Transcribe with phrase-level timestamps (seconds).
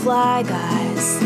[0.00, 1.20] reply, guys.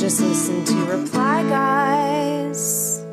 [0.00, 3.04] Just listen to reply, guys.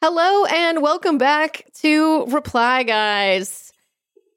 [0.00, 3.72] Hello and welcome back to Reply Guys.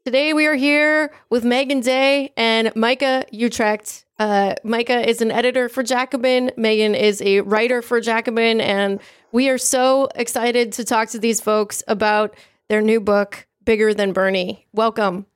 [0.03, 4.05] Today we are here with Meagan Day and Micah Uetricht.
[4.17, 6.53] Uh, Micah is an editor for Jacobin.
[6.57, 8.99] Megan is a writer for Jacobin, and
[9.31, 12.35] we are so excited to talk to these folks about
[12.67, 14.65] their new book, Bigger Than Bernie.
[14.73, 15.27] Welcome.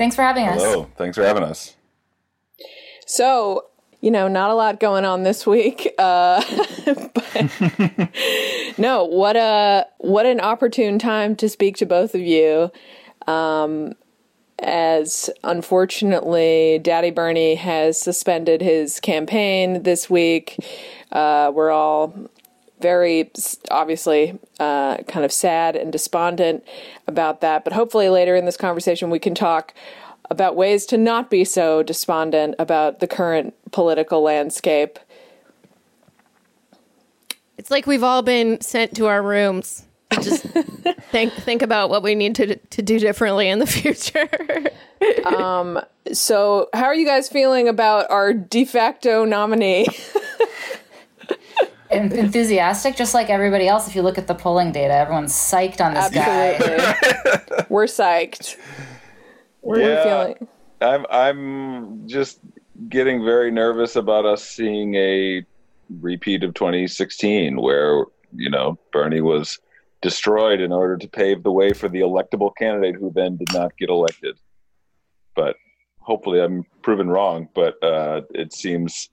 [0.00, 0.62] Thanks for having us.
[0.62, 1.76] Hello, thanks for having us.
[3.04, 3.66] So,
[4.00, 5.92] you know, not a lot going on this week.
[5.98, 6.42] Uh,
[7.14, 8.08] but
[8.78, 12.72] no, what a what an opportune time to speak to both of you.
[13.26, 13.92] Um,
[14.60, 20.56] as unfortunately, Daddy Bernie has suspended his campaign this week.
[21.12, 22.14] Uh, we're all
[22.80, 23.30] very
[23.70, 26.64] obviously uh, kind of sad and despondent
[27.06, 27.64] about that.
[27.64, 29.74] But hopefully, later in this conversation, we can talk
[30.30, 34.98] about ways to not be so despondent about the current political landscape.
[37.58, 39.84] It's like we've all been sent to our rooms.
[40.22, 40.42] Just
[41.12, 44.28] think think about what we need to to do differently in the future.
[46.12, 49.86] So, how are you guys feeling about our de facto nominee?
[51.90, 53.88] En- Enthusiastic, just like everybody else.
[53.88, 56.54] If you look at the polling data, everyone's psyched on this guy.
[56.54, 57.64] Absolutely.
[57.68, 58.56] We're psyched.
[59.62, 60.02] We're Yeah.
[60.04, 60.48] feeling.
[60.80, 62.40] I'm I'm just
[62.88, 65.44] getting very nervous about us seeing a
[66.00, 68.04] repeat of 2016, where
[68.34, 69.58] you know Bernie was
[70.00, 73.76] destroyed in order to pave the way for the electable candidate who then did not
[73.76, 74.38] get elected.
[75.36, 75.56] But
[75.98, 77.48] hopefully, I'm proven wrong.
[77.54, 79.10] But uh, it seems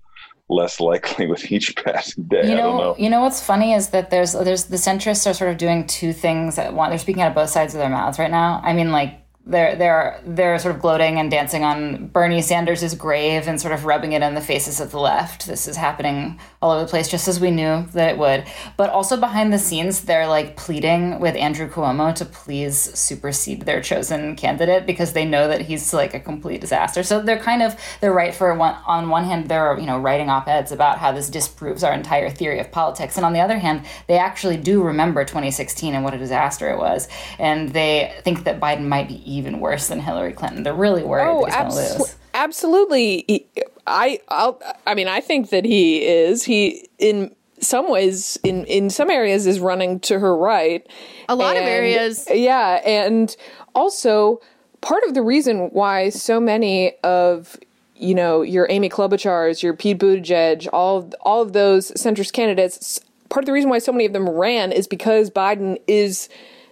[0.50, 2.50] less likely with each passing day.
[2.50, 2.96] You know, know.
[2.98, 6.14] you know what's funny is that there's there's the centrists are sort of doing two
[6.14, 6.92] things at once.
[6.92, 8.62] They're speaking out of both sides of their mouths right now.
[8.64, 13.48] I mean, like they're they're they're sort of gloating and dancing on Bernie Sanders' grave
[13.48, 15.48] and sort of rubbing it in the faces of the left.
[15.48, 18.46] This is happening all over the place, just as we knew that it would.
[18.76, 23.82] But also behind the scenes, they're like pleading with Andrew Cuomo to please supersede their
[23.82, 27.02] chosen candidate because they know that he's like a complete disaster.
[27.04, 30.30] So they're kind of they're right for one on one hand they're you know writing
[30.30, 33.86] op-eds about how this disproves our entire theory of politics, and on the other hand
[34.08, 37.08] they actually do remember 2016 and what a disaster it was,
[37.40, 40.64] and they think that Biden might be even worse than Hillary Clinton.
[40.64, 42.16] They're really worried Oh, that he's going to lose.
[42.34, 43.48] absolutely.
[43.86, 46.44] I, I'll, I mean, I think that he is.
[46.44, 50.86] He, in some ways, in in some areas, is running to her right.
[51.30, 52.28] A lot of areas.
[52.32, 53.36] Yeah, and
[53.74, 54.42] also
[54.82, 57.58] part of the reason why so many of
[57.96, 63.00] you know your Amy Klobuchar's, your Pete Buttigieg, all all of those centrist candidates.
[63.30, 66.30] Part of the reason why so many of them ran is because Biden is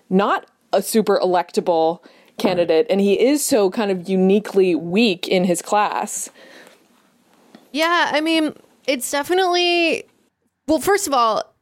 [0.09, 1.99] not a super electable
[2.37, 6.29] candidate, and he is so kind of uniquely weak in his class.
[7.71, 8.53] Yeah, I mean,
[8.87, 10.05] it's definitely
[10.67, 11.55] well, first of all,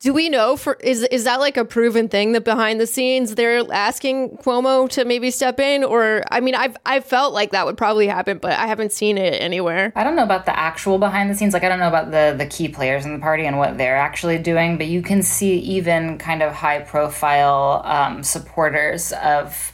[0.00, 3.34] do we know for is is that like a proven thing that behind the scenes
[3.34, 7.64] they're asking Cuomo to maybe step in or I mean I've I've felt like that
[7.64, 9.92] would probably happen, but I haven't seen it anywhere.
[9.96, 11.54] I don't know about the actual behind the scenes.
[11.54, 13.96] Like I don't know about the the key players in the party and what they're
[13.96, 19.72] actually doing, but you can see even kind of high profile um, supporters of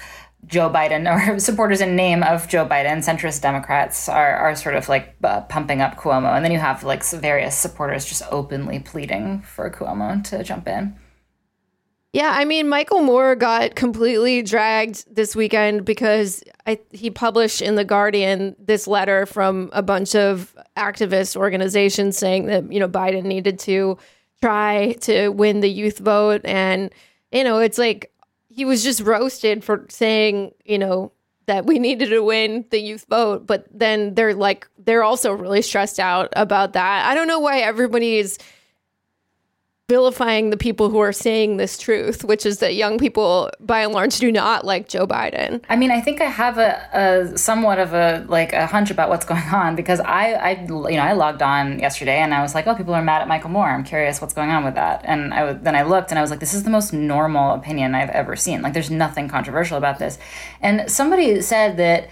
[0.52, 4.88] Joe Biden or supporters in name of Joe Biden, centrist Democrats are are sort of
[4.88, 9.40] like uh, pumping up Cuomo, and then you have like various supporters just openly pleading
[9.40, 10.94] for Cuomo to jump in.
[12.12, 17.76] Yeah, I mean, Michael Moore got completely dragged this weekend because I, he published in
[17.76, 23.24] the Guardian this letter from a bunch of activist organizations saying that you know Biden
[23.24, 23.96] needed to
[24.42, 26.92] try to win the youth vote, and
[27.32, 28.12] you know it's like
[28.54, 31.12] he was just roasted for saying you know
[31.46, 35.62] that we needed to win the youth vote, but then they're like they're also really
[35.62, 37.06] stressed out about that.
[37.06, 38.38] I don't know why everybody is
[39.92, 43.92] vilifying the people who are saying this truth, which is that young people, by and
[43.92, 45.62] large, do not like Joe Biden.
[45.68, 49.10] I mean, I think I have a, a somewhat of a like a hunch about
[49.10, 52.54] what's going on because I, I, you know, I logged on yesterday and I was
[52.54, 53.68] like, oh, people are mad at Michael Moore.
[53.68, 55.02] I'm curious what's going on with that.
[55.04, 57.94] And I then I looked and I was like, this is the most normal opinion
[57.94, 58.62] I've ever seen.
[58.62, 60.18] Like, there's nothing controversial about this.
[60.62, 62.04] And somebody said that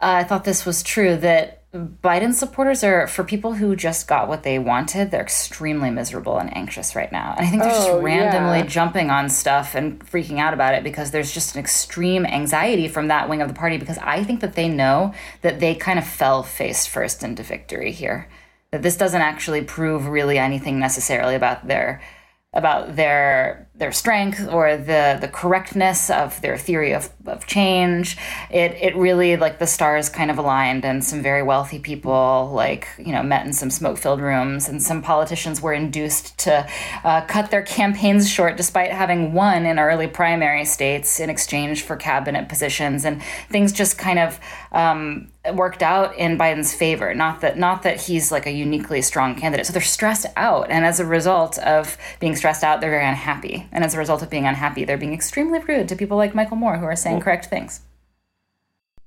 [0.00, 4.28] uh, I thought this was true that Biden supporters are for people who just got
[4.28, 5.10] what they wanted.
[5.10, 8.66] They're extremely miserable and anxious right now, and I think they're Oh, just randomly yeah.
[8.66, 13.08] jumping on stuff and freaking out about it because there's just an extreme anxiety from
[13.08, 13.78] that wing of the party.
[13.78, 17.92] Because I think that they know that they kind of fell face first into victory
[17.92, 18.28] here.
[18.70, 22.02] that this doesn't actually prove really anything necessarily about their
[22.54, 28.16] about their their strength or the the correctness of their theory of, of change.
[28.48, 32.86] It it really like the stars kind of aligned and some very wealthy people like
[32.96, 36.64] you know met in some smoke filled rooms and some politicians were induced to
[37.02, 41.96] uh, cut their campaigns short despite having won in early primary states in exchange for
[41.96, 43.20] cabinet positions and
[43.50, 44.38] things just kind of
[44.70, 47.14] um, worked out in Biden's favor.
[47.14, 49.66] Not that not that he's like a uniquely strong candidate.
[49.66, 53.68] So they're stressed out, and as a result of being stressed out, they're very unhappy.
[53.72, 56.56] And as a result of being unhappy, they're being extremely rude to people like Michael
[56.56, 57.80] Moore who are saying correct things.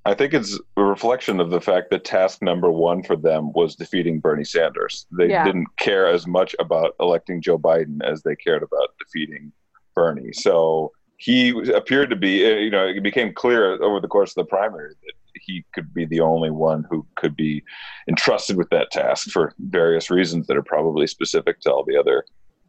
[0.08, 3.76] I think it's a reflection of the fact that task number one for them was
[3.76, 5.08] defeating Bernie Sanders.
[5.12, 5.44] They Yeah.
[5.44, 9.52] didn't care as much about electing Joe Biden as they cared about defeating
[9.96, 10.32] Bernie.
[10.32, 14.36] So he appeared to be, uh, you know, it became clear over the course of
[14.36, 15.14] the primary that
[15.46, 17.64] he could be the only one who could be
[18.08, 22.26] entrusted with that task for various reasons that are probably specific to all the other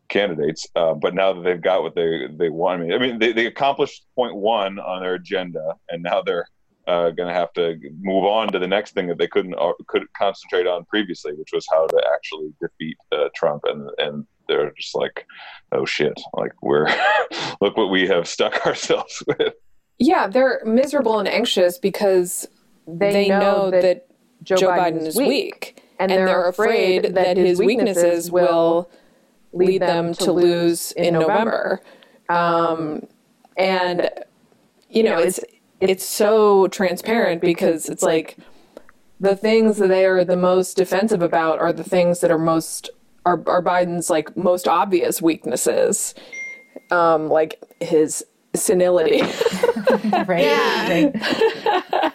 [0.08, 0.66] candidates.
[0.76, 3.32] Uh, but now that they've got what they they want, I mean, I mean they,
[3.32, 6.46] they accomplished point one on their agenda, and now they're
[6.86, 9.72] uh, going to have to move on to the next thing that they couldn't uh,
[9.88, 13.62] could concentrate on previously, which was how to actually defeat uh, Trump.
[13.64, 15.26] And and they're just like,
[15.72, 16.86] oh shit, like we're
[17.60, 19.54] look what we have stuck ourselves with.
[19.98, 22.46] Yeah, they're miserable and anxious because
[22.86, 24.06] they, know, that,
[24.42, 28.90] Joe, Biden, is weak, and, they're, afraid that his weaknesses will
[29.52, 31.80] lead them to lose in November.
[32.28, 33.06] Um,
[33.56, 34.10] and
[34.90, 35.40] you know, it's
[35.80, 38.36] it's so transparent because it's like
[39.20, 42.90] the things that they are the most defensive about are the things that are most
[43.24, 46.14] are, are Biden's like most obvious weaknesses,
[46.90, 48.24] um, like his
[48.54, 49.22] senility.
[50.26, 50.44] right?
[50.44, 51.10] Yeah.
[51.12, 52.12] Right.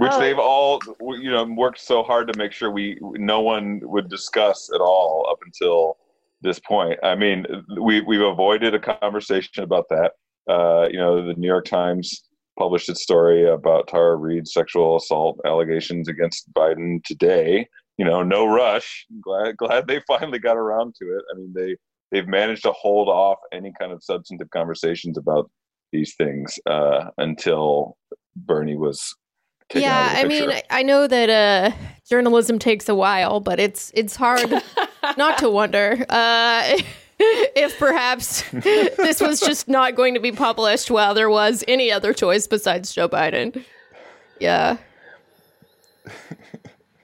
[0.00, 0.18] Which Oh.
[0.18, 0.80] they've all
[1.18, 5.26] you know worked so hard to make sure we no one would discuss at all
[5.30, 5.98] up until
[6.40, 6.98] this point.
[7.02, 7.44] I mean,
[7.78, 10.12] we we've avoided a conversation about that.
[10.48, 12.24] Uh, you know, the New York Times
[12.58, 17.68] published its story about Tara Reade's sexual assault allegations against Biden today.
[17.98, 19.06] You know, no rush.
[19.22, 21.22] Glad glad they finally got around to it.
[21.30, 21.76] I mean, they
[22.10, 25.50] they've managed to hold off any kind of substantive conversations about
[25.92, 27.98] these things uh, until
[28.34, 29.14] Bernie was
[29.74, 30.50] yeah, out of the I mean.
[30.50, 31.76] I I know that uh,
[32.08, 34.52] journalism takes a while, but it's it's hard
[35.16, 36.78] not to wonder uh,
[37.18, 42.12] if perhaps this was just not going to be published while there was any other
[42.12, 43.64] choice besides Joe Biden.
[44.40, 44.78] Yeah.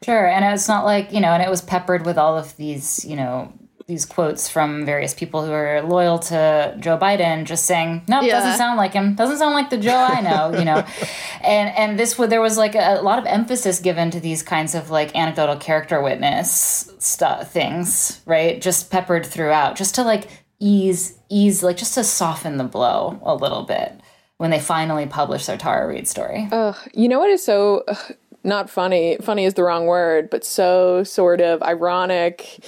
[0.05, 3.05] Sure, and it's not like you know, and it was peppered with all of these,
[3.05, 3.53] you know,
[3.87, 8.41] these quotes from various people who are loyal to Joe Biden, just saying, "No, Yeah.
[8.41, 9.15] doesn't sound like him.
[9.15, 10.85] Doesn't sound like the Joe I know." you know,
[11.41, 14.75] and and this would there was like a, lot of emphasis given to these kinds
[14.75, 18.61] of like anecdotal character witness stuff things, right?
[18.61, 20.29] Just peppered throughout, just to like
[20.59, 23.93] ease ease, like just to soften the blow a little bit
[24.39, 26.49] when they finally published their Tara Reade story.
[26.51, 29.17] Ugh, you know what is so ugh, not funny?
[29.23, 32.65] Funny is the wrong word, but so sort of ironic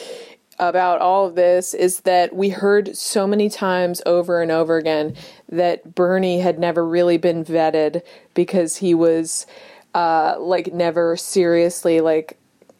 [0.60, 5.14] about all of this is that we heard so many times over and over again
[5.48, 8.02] that Bernie had never really been vetted
[8.34, 9.46] because he was
[9.94, 12.38] uh, like never seriously like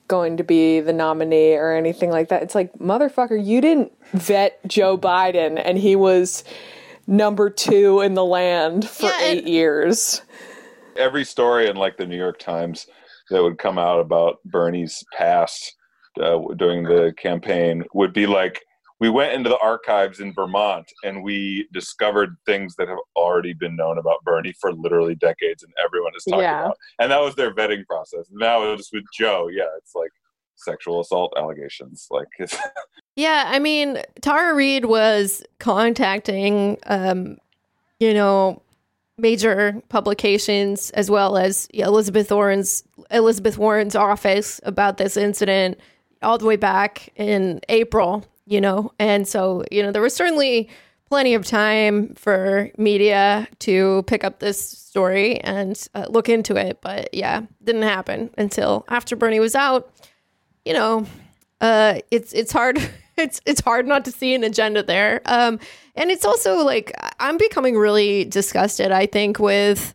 [0.08, 2.42] going to be the nominee or anything like that.
[2.42, 6.44] It's like, motherfucker, you didn't vet Joe Biden and he was
[7.06, 10.22] number two in the land for Yeah, and- eight years.
[10.96, 12.86] every story in like the New York Times
[13.30, 15.74] that would come out about Bernie's past
[16.20, 18.62] uh, during the campaign would be like
[19.00, 23.76] we went into the archives in Vermont and we discovered things that have already been
[23.76, 26.64] known about Bernie for literally decades and everyone is talking Yeah.
[26.64, 26.78] about.
[26.98, 28.26] And that was their vetting process.
[28.32, 30.10] Now it's with Joe, yeah, it's like
[30.56, 32.08] sexual assault allegations.
[32.10, 32.26] Like
[33.16, 37.38] Yeah, I mean, Tara Reade was contacting, um,
[38.00, 38.62] you know,
[39.16, 45.78] major publications as well as Elizabeth Warren's Elizabeth Warren's office about this incident
[46.22, 48.24] all the way back in April.
[48.46, 50.70] You know, and so you know there was certainly
[51.08, 56.78] plenty of time for media to pick up this story and uh, look into it,
[56.82, 59.90] but yeah, didn't happen until after Bernie was out.
[60.64, 61.06] You know,
[61.60, 62.78] uh, it's it's hard.
[63.18, 65.22] It's it's hard not to see an agenda there.
[65.24, 65.58] Um,
[65.96, 68.92] and it's also like I'm becoming really disgusted.
[68.92, 69.92] I think with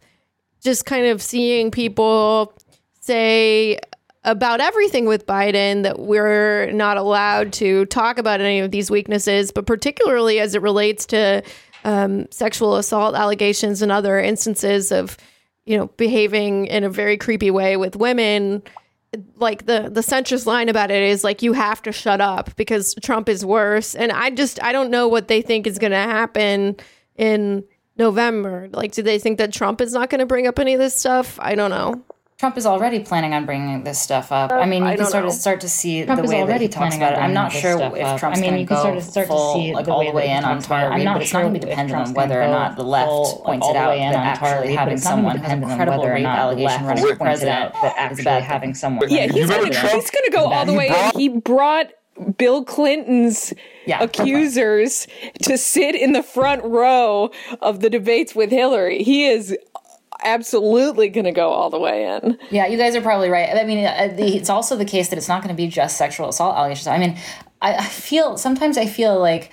[0.62, 2.54] just kind of seeing people
[3.00, 3.80] say
[4.24, 9.52] about everything with Biden that we're not allowed to talk about any of these weaknesses,
[9.52, 11.44] but particularly as it relates to
[11.84, 15.18] um, sexual assault allegations and other instances of,
[15.66, 18.64] you know, behaving in a very creepy way with women
[19.36, 22.96] like the the centrist line about it is like you have to shut up because
[23.04, 23.96] Trump is worse.
[23.96, 26.78] And I just I don't know what they think is going to happen
[27.16, 27.64] in
[27.98, 28.70] November.
[28.72, 30.96] Like, do they think that Trump is not going to bring up any of this
[30.96, 31.40] stuff?
[31.40, 32.04] I don't know.
[32.44, 34.52] Trump is already planning on bringing this stuff up.
[34.52, 35.30] I uh, mean, you I can don't start know.
[35.32, 37.20] to start to see Trump the is way that already he talks planning about on
[37.20, 37.24] it.
[37.24, 38.20] I'm not sure if up.
[38.20, 39.94] Trump's I mean, going you to can go start to- start to see like the
[39.94, 40.82] all the way in on talks about it.
[40.82, 42.76] Tara I'm not but it's not going to sure be dependent on whether or not
[42.76, 45.10] the left full, points all it out way that on Tara actually having it's not
[45.12, 47.76] gonna someone be who has a dependent on credible rape the allegation running for president
[47.76, 49.10] out that is a bad having someone.
[49.10, 50.90] Yeah, he's gonna, Trump- he's gonna go all the way.
[50.90, 51.18] in.
[51.18, 51.92] He brought
[52.38, 53.54] Bill Clinton's
[53.86, 55.08] Yeah, accusers
[55.44, 57.32] to sit in the front row
[57.62, 59.02] of the debates with Hillary.
[59.02, 59.58] He is
[60.24, 62.38] absolutely gonna go all the way in.
[62.52, 63.50] Yeah, you guys are probably right.
[63.56, 66.30] I mean, uh, it's also the case that it's not going to be just sexual
[66.30, 66.88] assault allegations.
[66.88, 67.18] I mean,
[67.62, 69.52] I, I feel sometimes I feel like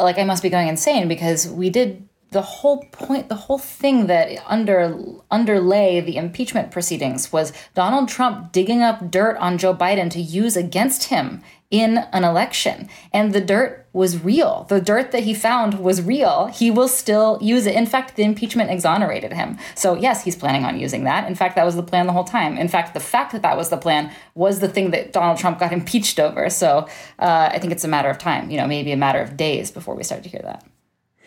[0.00, 4.08] like I must be going insane because we did the whole point, the whole thing
[4.08, 4.98] that under
[5.30, 10.56] underlay the impeachment proceedings was Donald Trump digging up dirt on Joe Biden to use
[10.56, 11.42] against him
[11.74, 12.88] in an election.
[13.12, 14.64] And the dirt was real.
[14.68, 16.46] The dirt that he found was real.
[16.46, 17.74] He will still use it.
[17.74, 19.58] In fact, the impeachment exonerated him.
[19.74, 21.26] So, yes, he's planning on using that.
[21.26, 22.56] In fact, that was the plan the whole time.
[22.56, 25.58] In fact, the fact that that was the plan was the thing that Donald Trump
[25.58, 26.48] got impeached over.
[26.48, 26.86] So,
[27.18, 29.72] uh, I think it's a matter of time, you know, maybe a matter of days
[29.72, 30.64] before we start to hear that.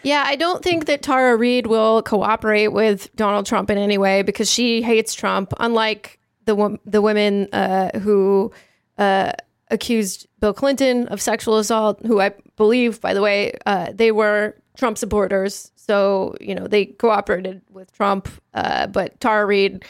[0.03, 4.21] Yeah, I don't think that Tara Reade will cooperate with Donald Trump in any way
[4.21, 8.53] because she hates Trump, unlike the the women uh, who
[8.97, 9.33] uh,
[9.69, 14.55] accused Bill Clinton of sexual assault, who I believe, by the way, uh, they were
[14.77, 15.71] Trump supporters.
[15.75, 19.85] So you know they cooperated with Trump, uh, but Tara Reade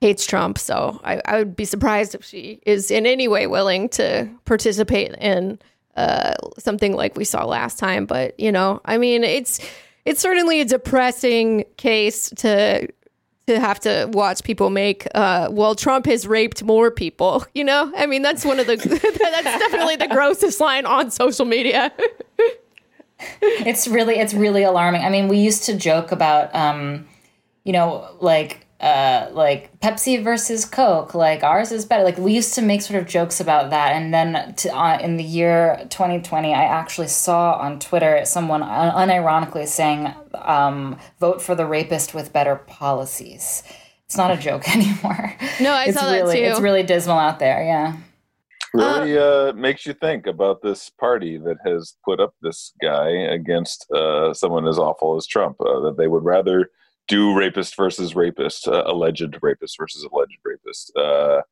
[0.00, 0.58] hates Trump.
[0.58, 5.14] So I, I would be surprised if she is in any way willing to participate
[5.14, 5.58] in
[5.96, 8.06] uh, something like we saw last time.
[8.06, 9.60] But you know, I mean, it's
[10.04, 12.88] it's certainly a depressing case to
[13.46, 15.06] to have to watch people make.
[15.14, 17.44] Uh, well, Trump has raped more people.
[17.54, 21.44] You know, I mean, that's one of the that's definitely the grossest line on social
[21.44, 21.92] media.
[23.40, 25.04] it's really it's really alarming.
[25.04, 27.06] I mean, we used to joke about um,
[27.62, 32.04] you know, like uh like Pepsi versus Coke, like ours is better.
[32.04, 35.16] Like we used to make sort of jokes about that and then to, uh, in
[35.16, 41.54] the year 2020 I actually saw on Twitter someone un- unironically saying um vote for
[41.54, 43.62] the rapist with better policies.
[44.06, 45.34] It's not a joke anymore.
[45.60, 46.44] No, I it's saw that really too.
[46.44, 47.96] it's really dismal out there, yeah.
[48.74, 53.90] really uh, makes you think about this party that has put up this guy against
[53.92, 55.56] uh, someone as awful as Trump.
[55.60, 56.70] Uh, that they would rather
[57.08, 61.42] do rapist versus rapist, uh, alleged rapist versus alleged rapist, uh,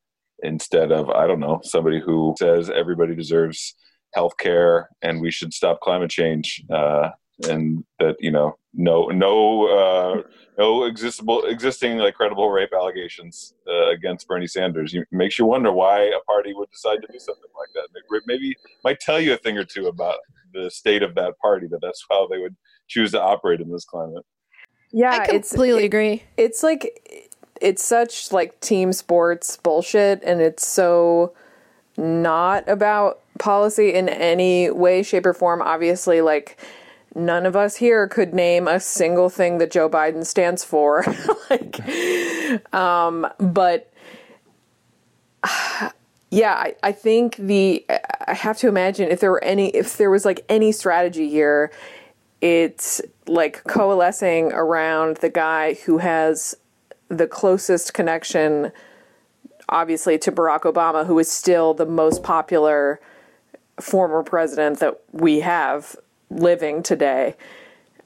[0.42, 3.74] instead of I don't know somebody who says everybody deserves
[4.14, 6.62] health care and we should stop climate change.
[6.70, 7.10] Uh,
[7.48, 10.22] and that you know, no, no, uh,
[10.58, 14.92] no existable, existing like credible rape allegations uh, against Bernie Sanders.
[14.92, 17.88] You, makes you wonder why a party would decide to do something like that.
[18.10, 20.18] Maybe, maybe might tell you a thing or two about
[20.52, 21.66] the state of that party.
[21.68, 22.56] That that's how they would
[22.88, 24.24] choose to operate in this climate.
[24.92, 26.22] Yeah, I completely agree.
[26.36, 27.30] it's like
[27.60, 31.32] it's such like team sports bullshit and it's so
[31.96, 36.60] not about policy in any way shape or form obviously like
[37.14, 41.04] none of us here could name a single thing that Joe Biden stands for
[41.50, 41.80] like
[42.74, 43.92] um but
[46.30, 47.84] yeah I, I think the
[48.26, 51.70] i have to imagine if there were any if there was like any strategy here
[52.42, 56.54] it's like coalescing around the guy who has
[57.08, 58.72] the closest connection
[59.68, 63.00] obviously to Barack Obama who is still the most popular
[63.80, 65.96] former president that we have
[66.30, 67.36] living today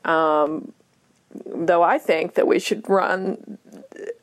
[0.04, 0.72] um,
[1.46, 3.58] though I think that we should run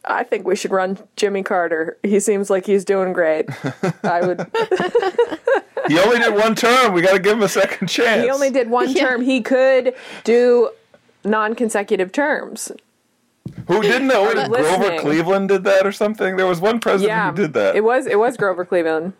[0.05, 1.97] I think we should run Jimmy Carter.
[2.03, 3.49] He seems like he's doing great.
[4.03, 4.45] I would
[5.87, 6.93] He only did one term.
[6.93, 8.23] We got to give him a second chance.
[8.23, 9.21] He only did one term.
[9.21, 10.71] He could do
[11.23, 12.71] non-consecutive terms.
[13.67, 14.31] Who didn't know?
[14.33, 14.99] Grover listening?
[14.99, 16.37] Cleveland did that or something.
[16.37, 17.75] There was one president Yeah, who did that.
[17.75, 19.13] It was it was Grover Cleveland.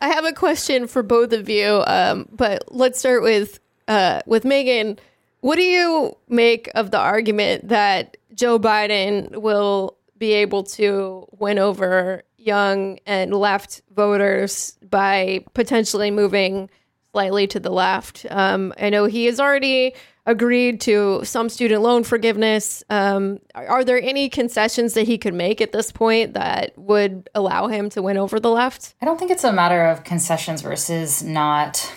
[0.00, 4.44] I have a question for both of you, um, but let's start with uh, with
[4.44, 4.98] Meagan.
[5.40, 11.58] What do you make of the argument that Joe Biden will be able to win
[11.58, 16.68] over young and left voters by potentially moving
[17.12, 18.26] slightly to the left?
[18.30, 19.94] Um, I know he has already
[20.24, 22.84] agreed to some student loan forgiveness.
[22.88, 27.28] Um, are, are there any concessions that he could make at this point that would
[27.34, 28.94] allow him to win over the left?
[29.02, 31.92] I don't think it's a matter of concessions versus not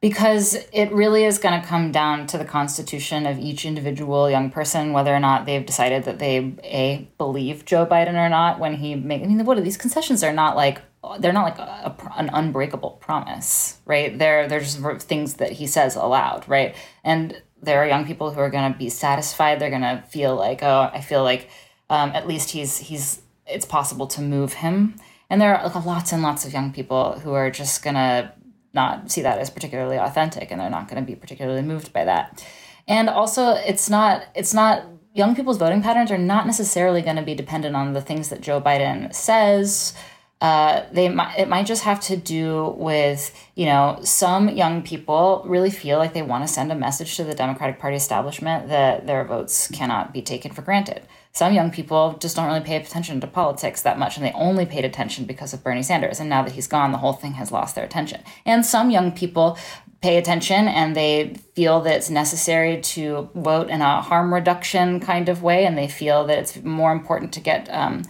[0.00, 4.50] because it really is going to come down to the constitution of each individual young
[4.50, 8.76] person whether or not they've decided that they a believe Joe Biden or not when
[8.76, 10.80] he make I mean what are these concessions are not like
[11.18, 14.18] they're not like a, a, an unbreakable promise right?
[14.18, 16.74] They're they're just things that he says aloud right?
[17.04, 19.58] And there are young people who are going to be satisfied.
[19.58, 21.50] They're going to feel like oh I feel like
[21.90, 24.94] um, at least he's he's it's possible to move him.
[25.28, 28.32] And there are lots and lots of young people who are just going to
[28.72, 32.04] not see that as particularly authentic and they're not going to be particularly moved by
[32.04, 32.44] that.
[32.86, 34.84] And also it's not it's not
[35.14, 38.40] young people's voting patterns are not necessarily going to be dependent on the things that
[38.40, 39.94] joe biden says.
[40.40, 45.42] Uh, they might it might just have to do with you know some young people
[45.46, 49.06] really feel like they want to send a message to the democratic party establishment that
[49.06, 53.20] their votes cannot be taken for granted some young people just don't really pay attention
[53.20, 56.18] to politics that much and they only paid attention because of Bernie Sanders.
[56.18, 58.22] And now that he's gone, the whole thing has lost their attention.
[58.44, 59.56] And some young people
[60.00, 65.28] pay attention and they feel that it's necessary to vote in a harm reduction kind
[65.28, 68.02] of way and they feel that it's more important to get um,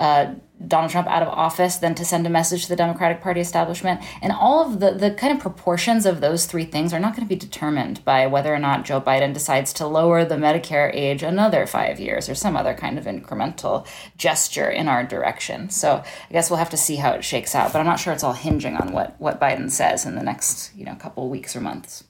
[0.00, 0.34] uh,
[0.66, 4.00] Donald Trump out of office than to send a message to the Democratic Party establishment.
[4.22, 7.26] And all of the, the kind of proportions of those three things are not going
[7.26, 11.22] to be determined by whether or not Joe Biden decides to lower the Medicare age
[11.22, 13.86] another five years or some other kind of incremental
[14.16, 15.68] gesture in our direction.
[15.70, 17.72] So I guess we'll have to see how it shakes out.
[17.72, 20.74] But I'm not sure it's all hinging on what, what Biden says in the next
[20.74, 22.04] you know couple weeks or months.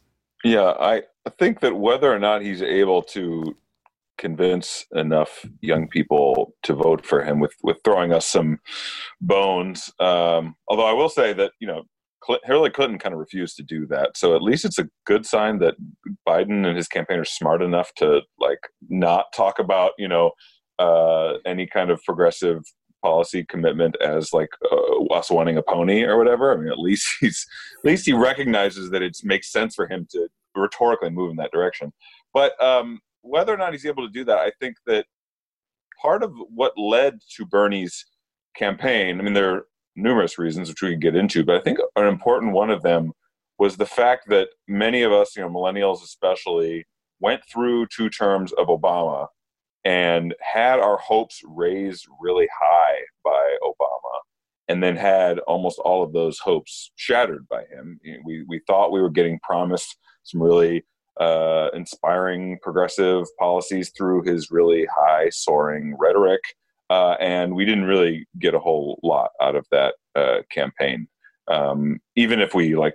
[0.45, 1.03] Yeah, I
[1.39, 3.57] think that whether or not he's able to
[4.19, 8.59] convince enough young people to vote for him with with throwing us some
[9.21, 9.93] bones.
[10.01, 11.83] Um, although I will say that you know
[12.45, 15.59] Hillary Clinton kind of refused to do that, so at least it's a good sign
[15.59, 15.77] that
[16.29, 20.33] Biden and his campaign are smart enough to like not talk about you know
[20.79, 22.63] uh, any kind of progressive
[23.03, 26.53] policy commitment as like uh, us wanting a pony or whatever.
[26.53, 27.47] I mean, at least he's
[27.79, 31.53] at least he recognizes that it makes sense for him to rhetorically move in that
[31.53, 31.93] direction.
[32.33, 35.07] But um, whether or not he's able to do that, I think that
[36.01, 38.05] part of what led to Bernie's
[38.55, 41.79] campaign, I mean, there are numerous reasons which we could get into, but I think
[41.97, 43.13] an important one of them
[43.59, 46.85] was the fact that many of us, you know, millennials especially,
[47.21, 49.27] went through two terms of Obama
[49.85, 54.21] and had our hopes raised really high by Obama
[54.69, 57.99] and then had almost all of those hopes shattered by him.
[58.25, 60.85] We, we thought we were getting promised some really
[61.21, 66.41] uh, inspiring progressive policies through his really high soaring rhetoric.
[66.89, 71.09] Uh, and we didn't really get a whole lot out of that uh, campaign.
[71.49, 72.95] Um, even if we like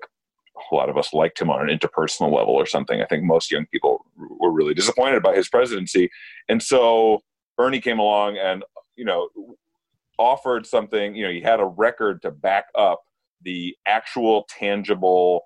[0.72, 3.52] a lot of us liked him on an interpersonal level or something, I think most
[3.52, 6.10] young people were really disappointed by his presidency.
[6.48, 7.22] And so
[7.58, 8.64] Bernie came along and,
[8.96, 9.30] you know,
[10.18, 13.02] offered something, you know, he had a record to back up
[13.42, 15.42] the actual tangible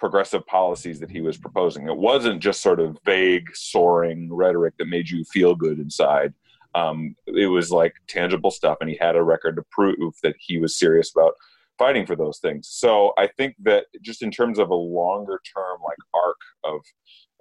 [0.00, 1.86] progressive policies that he was proposing.
[1.86, 6.32] It wasn't just sort of vague, soaring rhetoric that made you feel good inside.
[6.74, 10.58] Um, it was like tangible stuff, and he had a record to prove that he
[10.58, 11.34] was serious about
[11.78, 12.68] fighting for those things.
[12.70, 16.80] So I think that just in terms of a longer term like arc of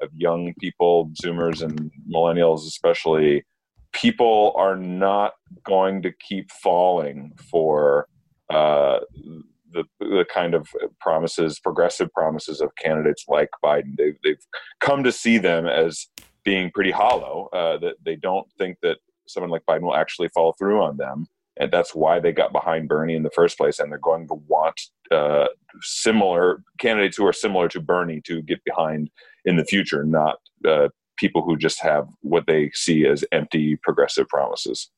[0.01, 3.43] of young people, Zoomers and millennials especially,
[3.91, 8.07] people are not going to keep falling for
[8.49, 8.99] uh,
[9.71, 10.67] the, the kind of
[10.99, 13.95] promises, progressive promises of candidates like Biden.
[13.97, 14.45] They've, they've
[14.79, 16.07] come to see them as
[16.43, 20.53] being pretty hollow, uh, that they don't think that someone like Biden will actually follow
[20.57, 21.27] through on them.
[21.57, 23.79] And that's why they got behind Bernie in the first place.
[23.79, 24.79] And they're going to want
[25.11, 25.47] uh,
[25.81, 29.09] similar candidates who are similar to Bernie to get behind
[29.45, 34.27] in the future, not uh, people who just have what they see as empty progressive
[34.29, 34.89] promises.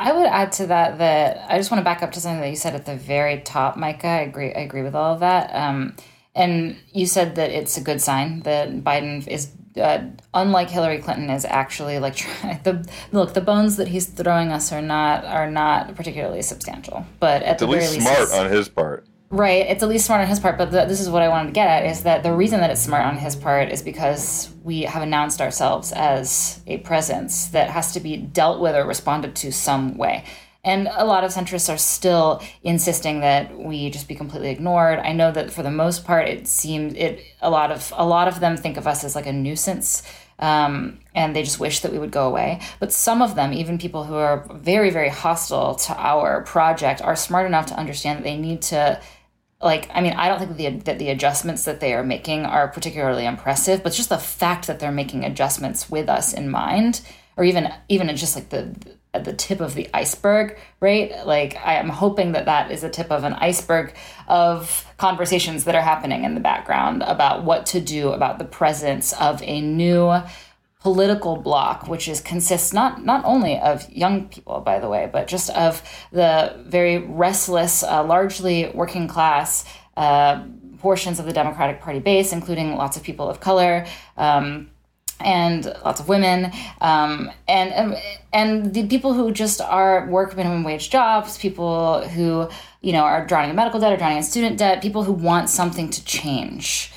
[0.00, 2.48] I would add to that that I just want to back up to something that
[2.48, 4.06] you said at the very top, Micah.
[4.06, 4.50] I agree.
[4.54, 5.54] I agree with all of that.
[5.54, 5.94] Um,
[6.34, 11.28] and you said that it's a good sign that Biden is, uh, unlike Hillary Clinton,
[11.28, 12.16] is actually like
[12.64, 13.34] the look.
[13.34, 17.58] The bones that he's throwing us are not are not particularly substantial, but at, at
[17.58, 19.06] the least very smart on his part.
[19.32, 19.64] Right.
[19.68, 21.52] It's at least smart on his part, but the, this is what I wanted to
[21.52, 24.82] get at is that the reason that it's smart on his part is because we
[24.82, 29.52] have announced ourselves as a presence that has to be dealt with or responded to
[29.52, 30.24] some way.
[30.64, 34.98] And a lot of centrists are still insisting that we just be completely ignored.
[34.98, 38.26] I know that for the most part, it seems it a lot of a lot
[38.26, 40.02] of them think of us as like a nuisance,
[40.40, 42.60] um, and they just wish that we would go away.
[42.78, 47.16] But some of them, even people who are very very hostile to our project, are
[47.16, 49.00] smart enough to understand that they need to
[49.62, 52.44] like i mean i don't think that the, that the adjustments that they are making
[52.44, 57.00] are particularly impressive but just the fact that they're making adjustments with us in mind
[57.36, 58.74] or even even just like the
[59.12, 61.26] at the tip of the iceberg, right?
[61.26, 63.94] Like I am hoping that that is a tip of an iceberg
[64.28, 69.12] of conversations that are happening in the background about what to do about the presence
[69.14, 70.22] of a new
[70.80, 75.28] political bloc, which is consists not not only of young people, by the way, but
[75.28, 79.64] just of the very restless, uh, largely working class
[79.96, 80.42] uh,
[80.78, 83.86] portions of the Democratic Party base, including lots of people of color.
[84.16, 84.70] Um,
[85.22, 87.94] and lots of women, um, and,
[88.32, 92.48] and the people who just are work minimum wage jobs, people who
[92.80, 95.50] you know are drowning in medical debt or drowning in student debt, people who want
[95.50, 96.90] something to change,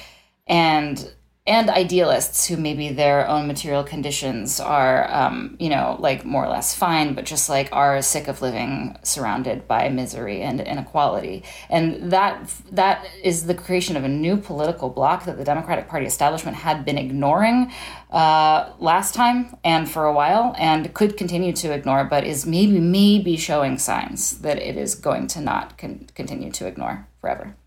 [0.48, 1.12] and
[1.46, 6.48] and idealists who maybe their own material conditions are, um, you know, like more or
[6.48, 11.44] less fine, but just like are sick of living surrounded by misery and inequality.
[11.70, 16.06] And that that is the creation of a new political bloc that the Democratic Party
[16.06, 17.74] establishment had been ignoring
[18.10, 22.80] uh, last time and for a while, and could continue to ignore, but is maybe
[22.80, 27.58] maybe showing signs that it is going to not con- continue to ignore forever.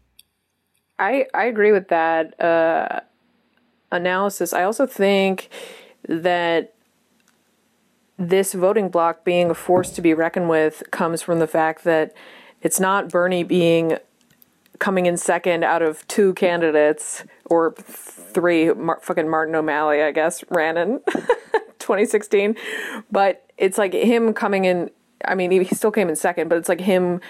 [0.98, 2.40] I I agree with that.
[2.40, 3.00] Uh
[3.90, 5.48] analysis, I also think
[6.08, 6.74] that
[8.18, 12.14] this voting bloc being a force to be reckoned with comes from the fact that
[12.62, 13.98] it's not Bernie being
[14.78, 18.72] coming in second out of two candidates or three.
[18.72, 21.00] Mar- fucking Martin O'Malley, I guess, ran in
[21.78, 22.56] 2016,
[23.10, 24.90] but it's like him coming in.
[25.24, 27.20] I mean, he still came in second, but it's like him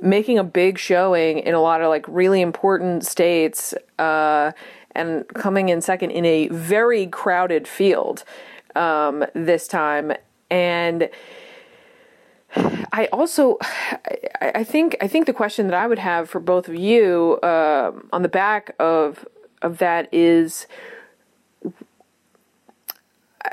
[0.00, 3.74] making a big showing in a lot of like really important states.
[3.98, 4.52] Uh,
[4.96, 8.24] and coming in second in a very crowded field
[8.74, 10.12] um, this time.
[10.50, 11.10] And
[12.92, 13.58] I also,
[14.40, 17.92] I think, I think the question that I would have for both of you uh,
[18.12, 19.26] on the back of
[19.62, 20.66] of that is,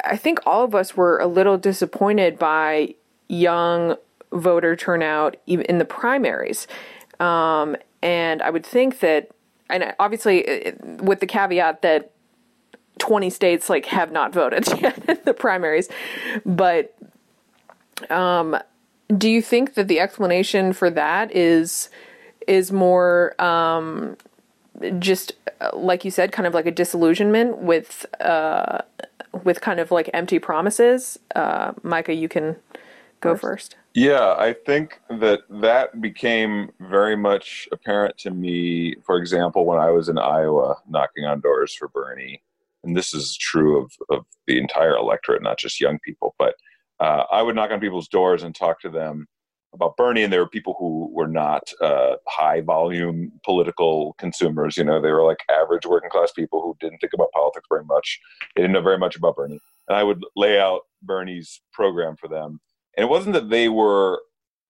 [0.05, 2.95] I think all of us were a little disappointed by
[3.27, 3.95] young
[4.31, 6.67] voter turnout even in the primaries,
[7.19, 9.31] um, and I would think that
[9.69, 12.11] and obviously with the caveat that
[12.99, 15.89] 20 states like have not voted yet in the primaries.
[16.45, 16.95] But
[18.09, 18.57] um,
[19.15, 21.89] do you think that the explanation for that is
[22.47, 24.17] is more um,
[24.99, 28.79] just uh, like you said kind of like a disillusionment with uh,
[29.43, 31.17] with kind of like empty promises?
[31.35, 32.55] Uh, micah you can
[33.21, 39.65] go first yeah, I think that that became very much apparent to me, for example,
[39.65, 42.41] when I was in Iowa knocking on doors for Bernie.
[42.83, 46.35] And this is true of, of the entire electorate, not just young people.
[46.39, 46.55] But
[46.99, 49.27] uh, I would knock on people's doors and talk to them
[49.73, 54.75] about Bernie, and there were people who were not uh, high volume political consumers.
[54.75, 57.85] You know, they were like average working class people who didn't think about politics very
[57.85, 58.19] much.
[58.55, 59.59] They didn't know very much about Bernie.
[59.87, 62.59] And I would lay out Bernie's program for them
[62.97, 64.21] and it wasn't that they were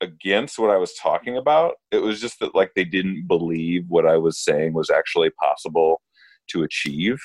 [0.02, 1.76] against what I was talking about.
[1.92, 6.02] It was just that like they didn't believe what I was saying was actually possible
[6.50, 7.20] to achieve.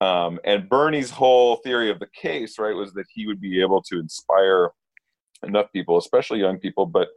[0.00, 3.82] Um, and Bernie's whole theory of the case, right, was that he would be able
[3.82, 4.70] to inspire
[5.42, 7.08] enough people, especially young people, but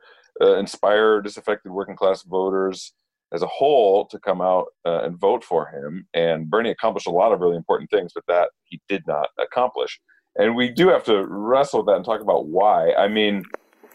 [0.41, 2.93] uh, inspire disaffected working class voters
[3.33, 6.07] as a whole to come out uh, and vote for him.
[6.13, 9.99] And Bernie accomplished a lot of really important things, but that he did not accomplish
[10.37, 12.93] and we do have to wrestle with that and talk about why.
[12.93, 13.43] I mean,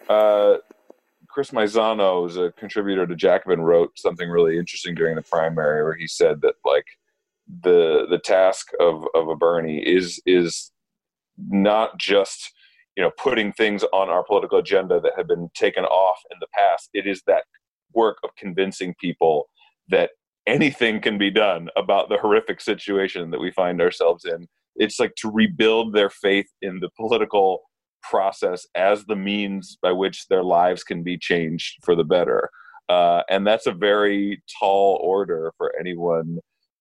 [0.08, 0.56] uh,
[1.28, 5.94] Chris Maisano is a contributor to Jacobin wrote something really interesting during the primary where
[5.94, 6.84] he said that like
[7.62, 10.70] the the task of of a Bernie is is
[11.38, 12.52] not just
[12.96, 16.48] you know putting things on our political agenda that have been taken off in the
[16.52, 16.90] past.
[16.92, 17.44] It is that
[17.94, 19.48] work of convincing people
[19.88, 20.10] that
[20.46, 25.14] anything can be done about the horrific situation that we find ourselves in it's like
[25.16, 27.62] to rebuild their faith in the political
[28.02, 32.50] process as the means by which their lives can be changed for the better.
[32.88, 36.38] Uh, and that's a very tall order for anyone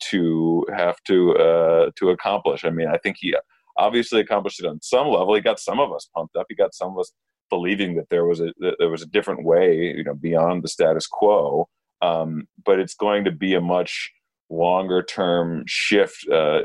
[0.09, 2.65] to have to uh, to accomplish.
[2.65, 3.35] I mean, I think he
[3.77, 5.35] obviously accomplished it on some level.
[5.35, 6.47] He got some of us pumped up.
[6.49, 7.11] He got some of us
[7.49, 10.69] believing that there was a that there was a different way, you know, beyond the
[10.69, 11.67] status quo.
[12.01, 14.11] Um, but it's going to be a much
[14.51, 16.61] longer term shift uh,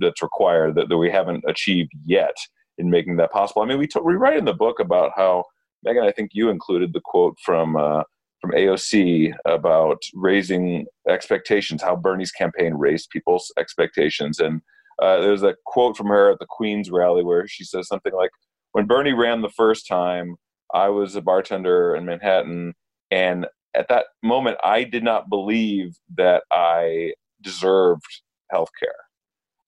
[0.00, 2.34] that's required that, that we haven't achieved yet
[2.78, 3.62] in making that possible.
[3.62, 5.44] I mean, we, t- we write in the book about how,
[5.84, 8.02] Meagan, I think you included the quote from, uh,
[8.40, 14.40] from AOC about raising expectations, how Bernie's campaign raised people's expectations.
[14.40, 14.62] And
[15.00, 18.30] uh, there's a quote from her at the Queens rally where she says something like,
[18.72, 20.36] When Bernie ran the first time,
[20.74, 22.74] I was a bartender in Manhattan
[23.10, 28.94] and at that moment, I did not believe that I deserved health care.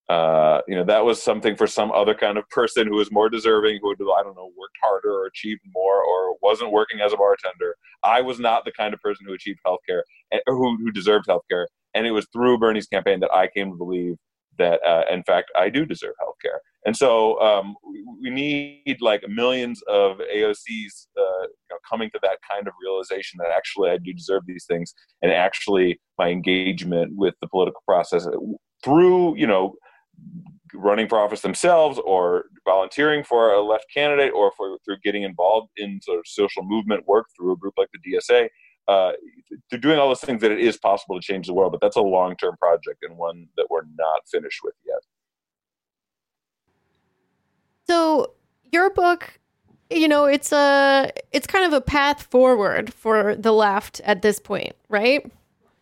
[0.09, 3.31] uh, you know, that was something for some other kind of person who was more
[3.31, 7.17] deserving, who I don't know, worked harder or achieved more or wasn't working as a
[7.17, 7.75] bartender.
[8.03, 10.03] I was not the kind of person who achieved healthcare
[10.47, 11.67] or who, who deserved healthcare.
[11.95, 14.17] And it was through Bernie's campaign that I came to believe
[14.59, 16.59] that, uh, in fact, I do deserve healthcare.
[16.87, 17.77] And so um,
[18.21, 23.39] we need like millions of AOCs uh, you know, coming to that kind of realization
[23.39, 28.27] that actually I do deserve these things, and actually my engagement with the political process
[28.85, 29.75] through you know
[30.75, 35.71] running for office themselves or volunteering for a left candidate or for through getting involved
[35.77, 38.49] in sort of social movement work through a group like the DSA.
[38.87, 39.13] Uh,
[39.71, 41.97] they're doing all those things that it is possible to change the world, but that's
[41.97, 45.01] a long term project and one that we're not finished with yet.
[47.87, 48.33] So
[48.73, 49.39] your book,
[49.91, 54.39] you know, it's a it's kind of a path forward for the left at this
[54.39, 55.31] point, right?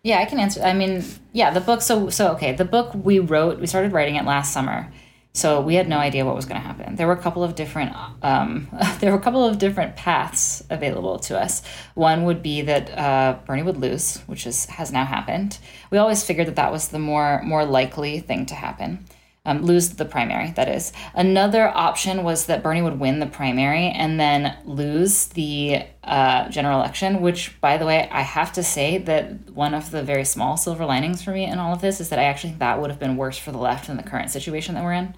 [0.03, 0.61] Yeah, I can answer.
[0.62, 1.81] I mean, yeah, the book.
[1.81, 4.91] So, so okay, the book we wrote, we started writing it last summer,
[5.35, 6.97] so we had no idea what was going to happen.
[6.97, 8.68] There were a couple of different, um,
[9.01, 11.62] there were a couple of different paths available to us.
[11.95, 15.59] One would be that uh, Bernie would lose, which is has now happened.
[15.90, 19.07] We always figured that that was the more more likely thing to happen
[19.45, 20.92] um, lose the primary, that is.
[21.14, 26.79] Another option was that Bernie would win the primary and then lose the uh, general
[26.79, 30.57] election, which, by the way, I have to say that one of the very small
[30.57, 32.90] silver linings for me in all of this is that I actually think that would
[32.90, 35.14] have been worse for the left than the current situation that we're in.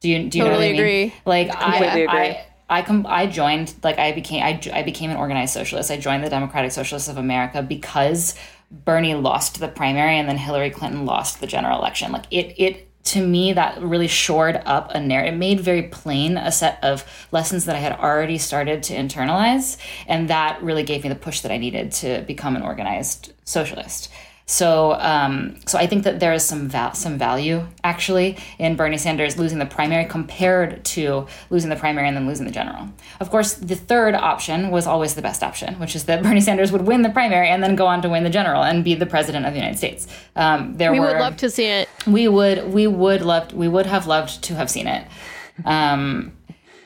[0.00, 1.04] Do you, do you totally know what I agree.
[1.04, 1.12] mean?
[1.24, 2.06] Like, I, agree.
[2.06, 5.90] I, I com- I joined like I became I, I became an organized socialist.
[5.90, 8.34] I joined the Democratic Socialists of America because
[8.70, 12.12] Bernie lost the primary and then Hillary Clinton lost the general election.
[12.12, 16.36] Like it it to me that really shored up a narrative it made very plain
[16.36, 19.76] a set of lessons that i had already started to internalize
[20.08, 24.10] and that really gave me the push that i needed to become an organized socialist
[24.48, 28.96] so, um, so I think that there is some val- some value actually in Bernie
[28.96, 32.88] Sanders losing the primary compared to losing the primary and then losing the general.
[33.18, 36.70] Of course, the third option was always the best option, which is that Bernie Sanders
[36.70, 39.06] would win the primary and then go on to win the general and be the
[39.06, 40.06] president of the United States.
[40.36, 41.88] Um, there We were, would love to see it.
[42.06, 45.08] we would we would loved we would have loved to have seen it
[45.64, 46.36] um,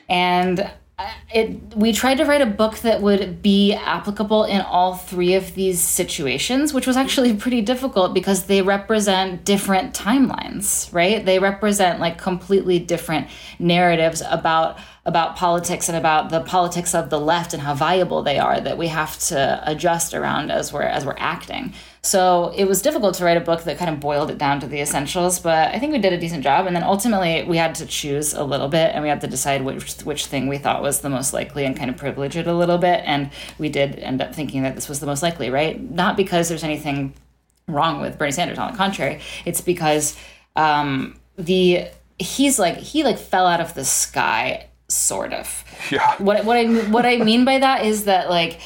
[0.09, 0.67] and
[1.01, 5.33] Uh, it we tried to write a book that would be applicable in all three
[5.33, 11.25] of these situations which was actually pretty difficult because they represent different timelines right?
[11.25, 13.27] They represent like completely different
[13.59, 18.37] narratives about about politics and about the politics of the left and how viable they
[18.37, 22.81] are that we have to adjust around as we're as we're acting so it was
[22.81, 25.73] difficult to write a book that kind of boiled it down to the essentials, but
[25.73, 26.65] I think we did a decent job.
[26.65, 29.61] And then ultimately, we had to choose a little bit, and we had to decide
[29.61, 32.53] which which thing we thought was the most likely, and kind of privilege it a
[32.55, 33.03] little bit.
[33.05, 35.79] And we did end up thinking that this was the most likely, right?
[35.79, 37.13] Not because there's anything
[37.67, 38.57] wrong with Bernie Sanders.
[38.57, 40.17] On the contrary, it's because
[40.55, 41.85] um, the
[42.17, 45.63] he's like he like fell out of the sky, sort of.
[45.91, 46.15] Yeah.
[46.17, 48.59] What what I what I mean by that is that like,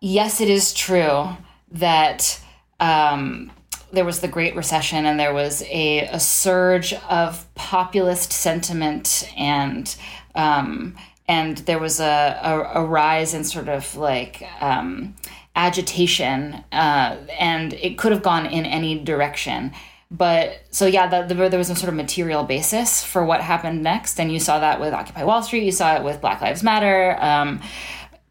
[0.00, 1.36] yes, it is true
[1.72, 2.40] that
[2.80, 3.50] um,
[3.92, 9.94] there was the Great Recession and there was a, a surge of populist sentiment and
[10.34, 15.14] um, and there was a, a, a rise in sort of like um,
[15.56, 19.72] agitation uh, and it could have gone in any direction.
[20.10, 23.82] But so yeah the, the, there was a sort of material basis for what happened
[23.82, 24.20] next.
[24.20, 27.16] And you saw that with occupy wall street you saw it with black lives matter
[27.20, 27.60] um,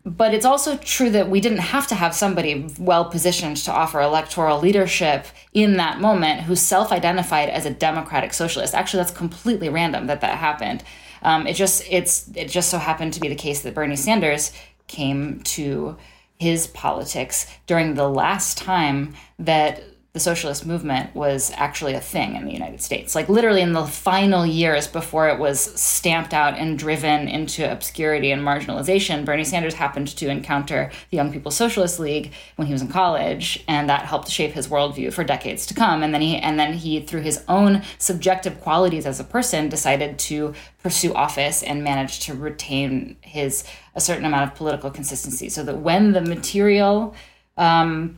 [0.07, 3.99] but it's also true that we didn't have to have somebody well positioned to offer
[3.99, 8.73] electoral leadership in that moment who self identified as a democratic socialist.
[8.73, 10.81] Actually, that's completely random that that happened.
[11.23, 14.53] Um, it just it's it just so happened to be the case that Bernie Sanders
[14.87, 15.97] came to
[16.39, 19.83] his politics during the last time that
[20.17, 23.13] the socialist movement was actually a thing in the United States.
[23.13, 28.31] Like literally in the final years before it was stamped out and driven into obscurity
[28.31, 32.81] and marginalization, Bernie Sanders happened to encounter the Young People's Socialist League when he was
[32.81, 36.01] in college, and that helped shape his worldview for decades to come.
[36.01, 40.17] And then he and then he, through his own subjective qualities as a person, decided
[40.17, 45.61] to pursue office and managed to retain his a certain amount of political consistency, so
[45.63, 47.13] that when the material
[47.55, 48.17] um,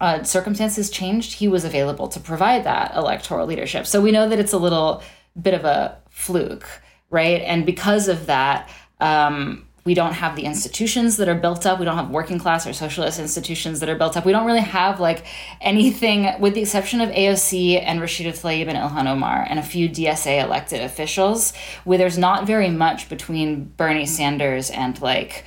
[0.00, 3.86] uh, circumstances changed, he was available to provide that electoral leadership.
[3.86, 5.02] So we know that it's a little
[5.40, 6.68] bit of a fluke,
[7.10, 7.40] right?
[7.42, 8.68] And because of that,
[9.00, 11.78] um, we don't have the institutions that are built up.
[11.78, 14.26] We don't have working class or socialist institutions that are built up.
[14.26, 15.24] We don't really have like
[15.62, 19.88] anything, with the exception of AOC and Rashida Tlaib and Ilhan Omar and a few
[19.88, 25.46] DSA elected officials, where there's not very much between Bernie Sanders and like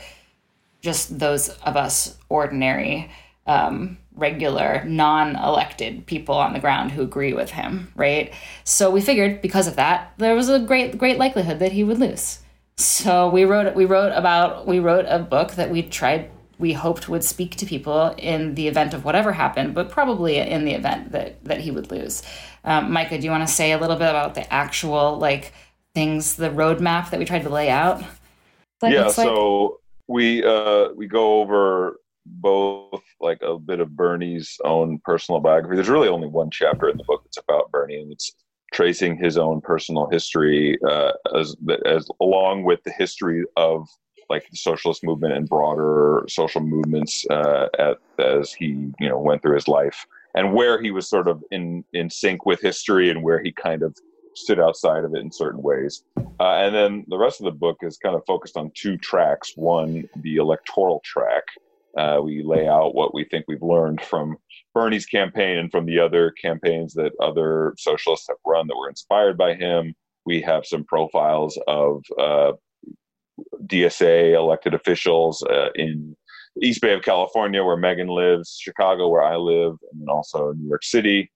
[0.82, 3.12] just those of us ordinary
[3.46, 8.34] um, regular, non elected people on the ground who agree with him, right?
[8.64, 12.00] So we figured because of that, there was a great, great likelihood that he would
[12.00, 12.40] lose.
[12.78, 17.10] So we wrote we wrote about we wrote a book that we tried we hoped
[17.10, 21.12] would speak to people in the event of whatever happened, but probably in the event
[21.12, 22.24] that that he would lose.
[22.64, 25.54] Um, Micah, do you want to say a little bit about the actual like
[25.94, 28.04] things, the roadmap that we tried to lay out?
[28.82, 29.72] Like, yeah, so like?
[30.08, 35.76] we uh, we go over both like a bit of Bernie's own personal biography.
[35.76, 38.34] There's really only one chapter in the book that's about Bernie, and it's
[38.74, 41.56] tracing his own personal history uh, as
[41.86, 43.88] as along with the history of
[44.30, 49.42] like the socialist movement and broader social movements uh, at, as he you know went
[49.42, 50.06] through his life
[50.36, 53.84] and where he was sort of in in sync with history and where he kind
[53.84, 53.96] of
[54.34, 56.04] stood outside of it in certain ways.
[56.40, 59.54] Uh, and then the rest of the book is kind of focused on two tracks.
[59.56, 61.44] One, the electoral track.
[61.98, 64.38] Uh, we lay out what we think we've learned from
[64.74, 69.38] Bernie's campaign and from the other campaigns that other socialists have run that were inspired
[69.38, 69.94] by him.
[70.26, 72.54] We have some profiles of uh,
[73.66, 76.16] DSA elected officials uh, in
[76.62, 80.84] East Bay of California, where Meagan lives, Chicago, where I live, and also New York
[80.84, 81.32] City.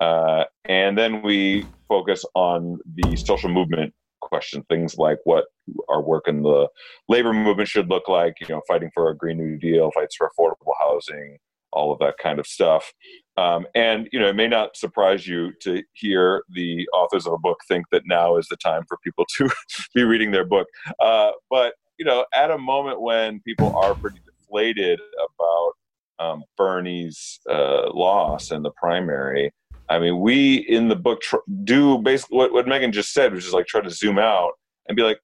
[0.00, 5.46] Uh, and then we focus on the social movement question, things like what
[5.88, 6.68] our work in the
[7.08, 10.30] labor movement should look like, you know, fighting for a Green New Deal, fights for
[10.30, 11.38] affordable housing,
[11.72, 12.92] all of that kind of stuff.
[13.36, 17.38] Um, and, you know, it may not surprise you to hear the authors of a
[17.38, 19.48] book think that now is the time for people to
[19.94, 20.66] be reading their book.
[21.00, 25.72] Uh, but, you know, at a moment when people are pretty deflated about
[26.18, 29.52] um, Bernie's uh, loss in the primary,
[29.90, 33.44] I mean, we in the book tr- do basically what, what Meagan just said, which
[33.44, 34.52] is like try to zoom out
[34.88, 35.20] and be like,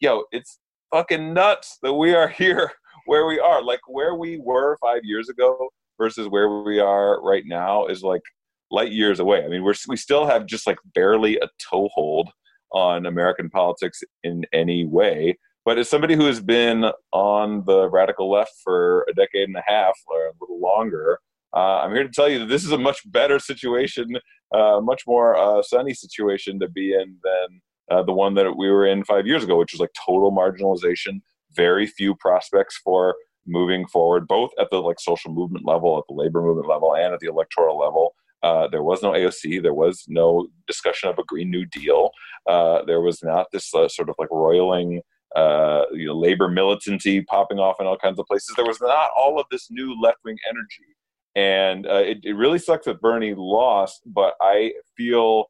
[0.00, 0.58] yo, it's
[0.92, 2.72] fucking nuts that we are here
[3.06, 3.62] where we are.
[3.62, 8.22] Like where we were five years ago versus where we are right now is like
[8.70, 9.44] light years away.
[9.44, 12.28] I mean, we're, we still have just like barely a toehold
[12.72, 15.38] on American politics in any way.
[15.64, 19.62] But as somebody who has been on the radical left for a decade and a
[19.66, 21.18] half or a little longer,
[21.54, 24.08] uh, I'm here to tell you that this is a much better situation,
[24.54, 28.70] uh, much more uh, sunny situation to be in than uh, the one that we
[28.70, 31.20] were in five years ago, which was like total marginalization,
[31.52, 33.14] very few prospects for
[33.46, 37.14] moving forward, both at the like social movement level, at the labor movement level, and
[37.14, 38.14] at the electoral level.
[38.42, 39.62] Uh, there was no AOC.
[39.62, 42.10] There was no discussion of a Green New Deal.
[42.46, 45.00] Uh, there was not this sort of like roiling
[45.34, 48.54] uh, you know, labor militancy popping off in all kinds of places.
[48.54, 50.94] There was not all of this new left wing energy
[51.38, 55.44] and uh, it, it really sucks that Bernie lost, but I feel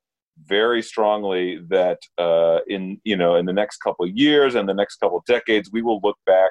[0.44, 4.96] very strongly that uh, in you know in the next couple years and the next
[4.96, 6.50] couple decades, we will look back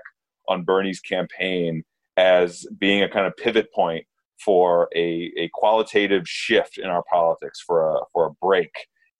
[0.49, 1.83] on Bernie's campaign
[2.17, 4.03] as being a kind of pivot point
[4.43, 8.71] for a, a qualitative shift in our politics, for a for a break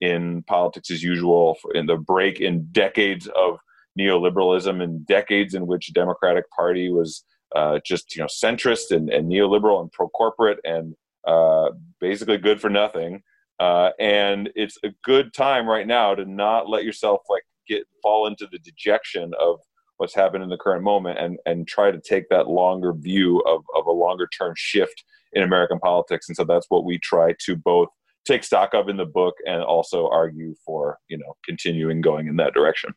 [0.01, 3.60] in politics as usual, in the break in decades of
[3.99, 7.23] neoliberalism and decades in which Democratic Party was
[7.55, 10.95] uh, just you know centrist and, and neoliberal and pro corporate and
[11.27, 13.21] uh, basically good for nothing.
[13.60, 18.27] Uh, and it's a good time right now to not let yourself like get fall
[18.27, 19.60] into the dejection of
[19.97, 23.63] what's happened in the current moment and and try to take that longer view of,
[23.75, 26.29] of a longer term shift in American politics.
[26.29, 27.89] And so that's what we try to both
[28.25, 32.36] take stock of in the book and also argue for you know continuing going in
[32.38, 32.93] that direction.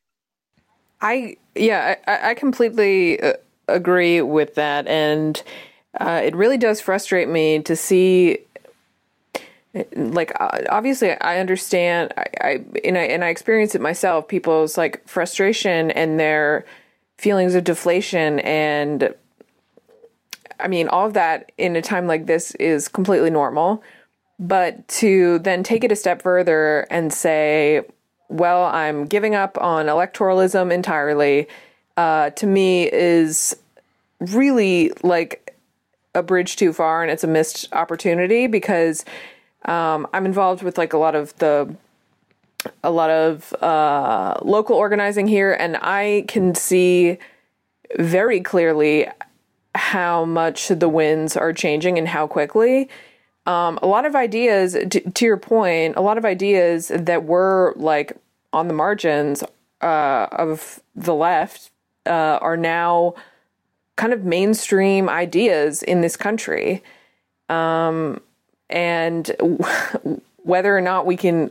[1.01, 3.35] I yeah I, I completely uh,
[3.73, 5.43] agree with that, and
[5.99, 8.39] uh, it really does frustrate me to see.
[9.95, 12.13] Like obviously, I understand.
[12.17, 14.27] I, I and I and I experience it myself.
[14.27, 16.65] People's like frustration and their
[17.19, 19.15] feelings of deflation, and
[20.59, 23.83] I mean, all of that in a time like this is completely normal.
[24.39, 27.83] But to then take it a step further and say,
[28.29, 31.47] well, I'm giving up on electoralism entirely
[32.01, 33.55] uh, to me is
[34.21, 35.55] really like
[36.15, 39.05] a bridge too far and it's a missed opportunity because
[39.67, 41.77] um, I'm involved with like a lot of the
[42.83, 47.19] a lot of uh, local organizing here and I can see
[47.99, 49.07] very clearly
[49.75, 52.89] how much the winds are changing and how quickly.
[53.45, 57.75] Um, a lot of ideas, t- to your point, a lot of ideas that were
[57.77, 58.17] like
[58.55, 59.43] on the margins
[59.83, 61.71] uh, of the left
[62.07, 63.15] uh, are now
[63.97, 66.83] kind of mainstream ideas in this country.
[67.49, 68.21] Um,
[68.69, 69.31] and
[70.43, 71.51] whether or not we can,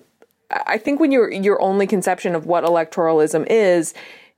[0.52, 3.94] I think when your your only conception of what electoralism is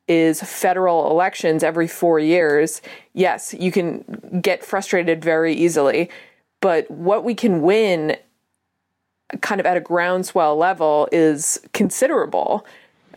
[0.07, 2.82] is federal elections every four years.
[3.14, 6.09] Yes, you can get frustrated very easily,
[6.59, 8.18] but what we can win
[9.39, 12.66] kind of at a groundswell level is considerable.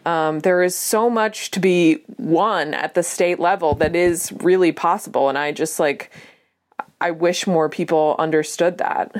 [0.05, 4.73] Um, there is so much to be won at the state level that is really
[4.73, 5.29] possible.
[5.29, 6.11] And I just like,
[7.01, 9.15] I wish more people understood that.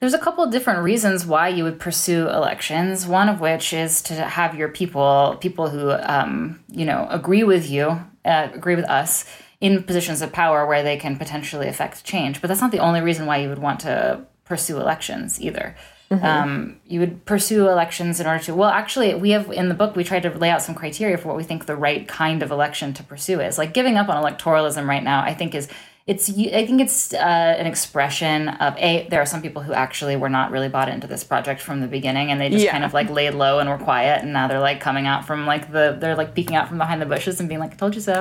[0.00, 3.06] There's a couple of different reasons why you would pursue elections.
[3.06, 7.70] One of which is to have your people, people who, um, you know, agree with
[7.70, 9.24] you, uh, agree with us,
[9.60, 12.42] in positions of power where they can potentially affect change.
[12.42, 15.74] But that's not the only reason why you would want to pursue elections either.
[16.10, 16.24] Mm-hmm.
[16.24, 18.54] Um, you would pursue elections in order to.
[18.54, 21.28] Well, actually, we have in the book we tried to lay out some criteria for
[21.28, 23.58] what we think the right kind of election to pursue is.
[23.58, 25.68] Like giving up on electoralism right now, I think is
[26.06, 27.16] it's i think it's uh,
[27.58, 31.06] an expression of a there are some people who actually were not really bought into
[31.08, 32.70] this project from the beginning and they just yeah.
[32.70, 35.46] kind of like laid low and were quiet and now they're like coming out from
[35.46, 37.92] like the they're like peeking out from behind the bushes and being like i told
[37.92, 38.20] you so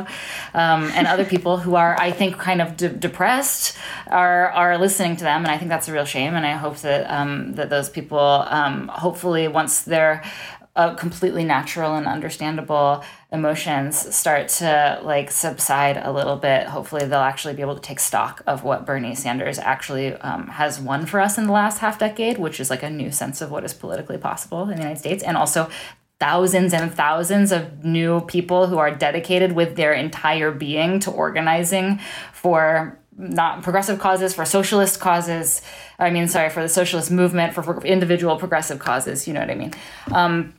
[0.55, 3.77] um, and other people who are i think kind of de- depressed
[4.07, 6.77] are are listening to them and i think that's a real shame and i hope
[6.77, 10.23] that um, that those people um, hopefully once they're
[10.76, 16.67] uh, completely natural and understandable emotions start to like subside a little bit.
[16.67, 20.80] Hopefully they'll actually be able to take stock of what bernie sanders actually um, has
[20.80, 23.51] won for us in the last half decade which is like a new sense of
[23.51, 25.23] what is politically possible in the united states.
[25.23, 25.69] And also
[26.19, 31.99] thousands and thousands of new people who are dedicated with their entire being to organizing
[32.34, 35.61] for not progressive causes for socialist causes
[35.99, 39.49] i mean sorry for the socialist movement for, for individual progressive causes you know what
[39.49, 39.71] i mean?
[40.11, 40.53] Um,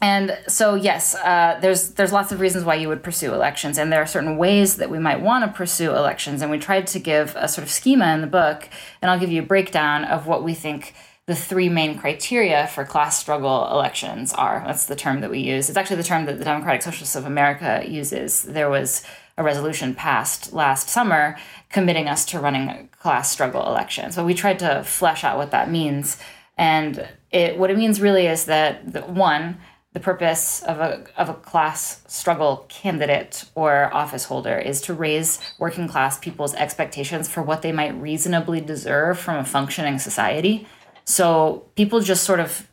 [0.00, 3.78] and so yes uh, there's there's lots of reasons why you would pursue elections.
[3.78, 6.40] And there are certain ways that we might want to pursue elections.
[6.40, 8.68] And we tried to give a sort of schema in the book
[9.02, 10.94] and i'll give you a breakdown of what we think
[11.26, 14.62] the three main criteria for class struggle elections are.
[14.66, 15.68] That's the term that we use.
[15.68, 18.44] It's actually the term that the democratic socialists of america uses.
[18.44, 19.02] There was
[19.36, 21.36] a resolution passed last summer
[21.70, 24.14] committing us to running a class struggle elections.
[24.14, 26.18] So we tried to flesh out what that means.
[26.56, 29.58] And it what it means really is that the, one
[29.94, 35.40] the purpose of a, of a class struggle candidate or office holder is to raise
[35.58, 40.66] working class people's expectations for what they might reasonably deserve from a functioning society.
[41.04, 42.68] So people just sort of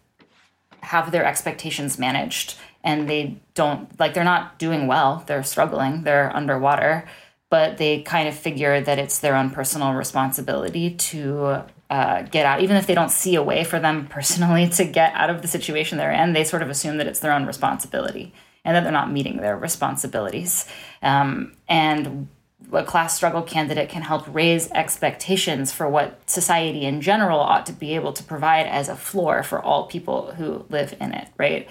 [0.82, 6.36] have their expectations managed and they don't, like, they're not doing well, they're struggling, they're
[6.36, 7.08] underwater,
[7.49, 12.62] but they kind of figure that it's their own personal responsibility to uh, get out,
[12.62, 15.48] even if they don't see a way for them personally to get out of the
[15.48, 18.34] situation they're in, they sort of assume that it's their own responsibility
[18.64, 20.66] and that they're not meeting their responsibilities.
[21.04, 22.28] Um, and
[22.74, 27.74] a class struggle candidate can help raise expectations for what society in general ought to
[27.74, 31.70] be able to provide as a floor for all people who live in it, right?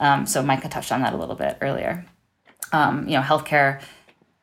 [0.00, 2.04] Um, so Micah touched on that a little bit earlier.
[2.72, 3.80] Um, you know, healthcare,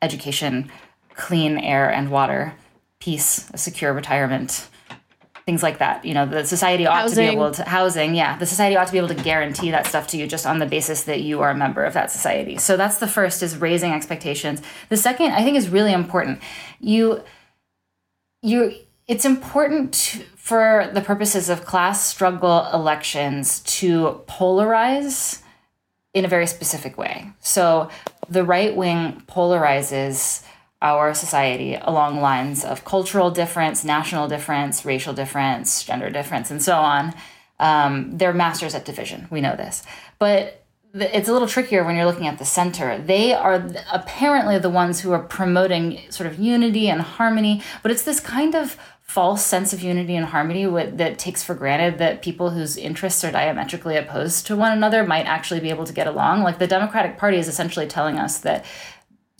[0.02, 0.72] education,
[1.14, 2.56] clean air and water,
[3.00, 4.70] peace, a secure retirement,
[5.46, 6.06] things like that.
[6.06, 7.26] You know, the society ought housing.
[7.26, 9.88] to be able to housing, yeah, the society ought to be able to guarantee that
[9.88, 12.58] stuff to you just on the basis that you are a member of that society.
[12.58, 14.62] So that's the first is raising expectations.
[14.90, 16.40] The second, I think, is really important.
[16.80, 17.24] You,
[18.42, 18.74] you,
[19.08, 25.42] it's important to, for the purposes of class struggle elections to polarize
[26.14, 27.32] in a very specific way.
[27.40, 27.90] So
[28.30, 30.44] the right wing polarizes
[30.82, 36.76] our society along lines of cultural difference, national difference, racial difference, gender difference, and so
[36.76, 37.14] on.
[37.60, 39.28] Um, they're masters at division.
[39.30, 39.84] We know this.
[40.18, 42.98] But it's a little trickier when you're looking at the center.
[42.98, 48.04] They are apparently the ones who are promoting sort of unity and harmony, but it's
[48.04, 52.52] this kind of false sense of unity and harmony that takes for granted that people
[52.52, 56.44] whose interests are diametrically opposed to one another might actually be able to get along.
[56.44, 58.66] Like the Democratic Party is essentially telling us that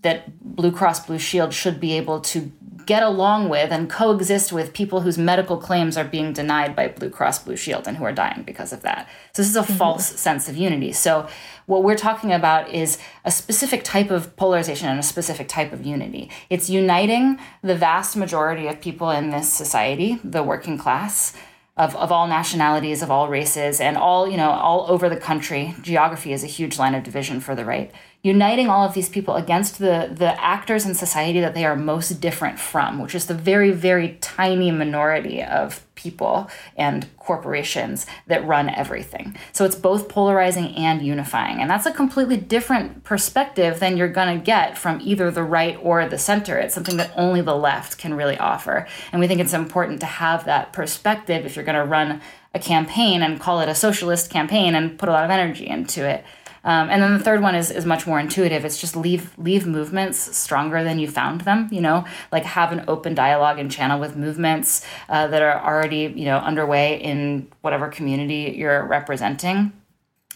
[0.02, 2.52] that Blue Cross Blue Shield should be able to
[2.86, 7.10] get along with and coexist with people whose medical claims are being denied by Blue
[7.10, 9.08] Cross Blue Shield and who are dying because of that.
[9.34, 9.74] So this is a mm-hmm.
[9.74, 10.92] false sense of unity.
[10.92, 11.28] So
[11.68, 15.86] what we're talking about is a specific type of polarization and a specific type of
[15.86, 16.30] unity.
[16.50, 21.34] It's uniting the vast majority of people in this society, the working class,
[21.78, 25.74] of, of all nationalities, of all races, and all, you know, all over the country.
[25.82, 27.92] Geography is a huge line of division for the right
[28.24, 32.22] uniting all of these people against the the actors in society that they are most
[32.22, 38.70] different from, which is the very very tiny minority of people and corporations that run
[38.70, 39.36] everything.
[39.52, 41.62] So it's both polarizing and unifying.
[41.62, 45.78] And that's a completely different perspective than you're going to get from either the right
[45.82, 46.58] or the center.
[46.58, 48.88] It's something that only the left can really offer.
[49.12, 52.22] And we think it's important to have that perspective if you're going to run
[52.54, 56.08] a campaign and call it a socialist campaign and put a lot of energy into
[56.08, 56.26] it.
[56.64, 58.64] Um, and then the third one is, is much more intuitive.
[58.66, 61.68] It's just leave leave movements stronger than you found them.
[61.72, 66.14] You know, like have an open dialogue and channel with movements uh, that are already
[66.16, 69.74] you know underway in whatever community you're representing.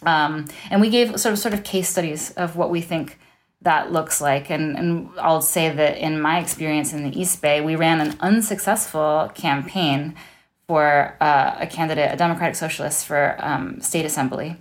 [0.03, 3.19] Um, and we gave sort of sort of case studies of what we think
[3.61, 4.49] that looks like.
[4.49, 8.15] And, and I'll say that in my experience in the East Bay, we ran an
[8.19, 10.15] unsuccessful campaign
[10.67, 14.57] for uh, a candidate, a Democratic Socialist for um, state assembly.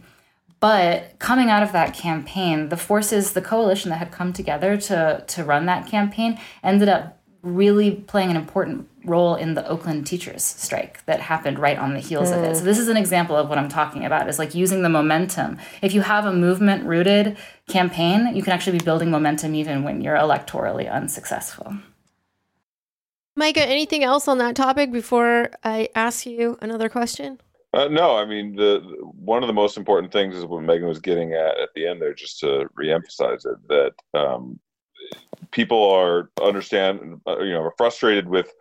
[0.65, 5.23] But coming out of that campaign, the forces, the coalition that had come together to,
[5.27, 10.43] to run that campaign ended up really playing an important role in the Oakland teachers
[10.43, 12.39] strike that happened right on the heels mm.
[12.39, 12.57] of it.
[12.57, 15.59] So this is an example of what I'm talking about is like using the momentum.
[15.83, 17.37] If you have a movement rooted
[17.69, 21.77] campaign, you can actually be building momentum even when you're electorally unsuccessful.
[23.37, 27.39] Micah, anything else on that topic before I ask you another question?
[27.75, 31.01] Uh, no, I mean the one of the most important things is what Meagan was
[31.01, 34.61] getting at at the end there, just to reemphasize it that um,
[35.51, 38.53] people are understand uh, you know are frustrated with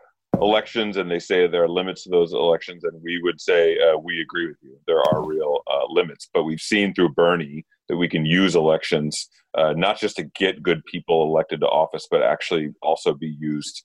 [0.41, 3.95] elections and they say there are limits to those elections and we would say uh,
[3.97, 4.75] we agree with you.
[4.87, 9.29] There are real uh, limits but we've seen through bernie that we can use elections
[9.55, 13.83] uh, not just to get good people elected to office but actually also be used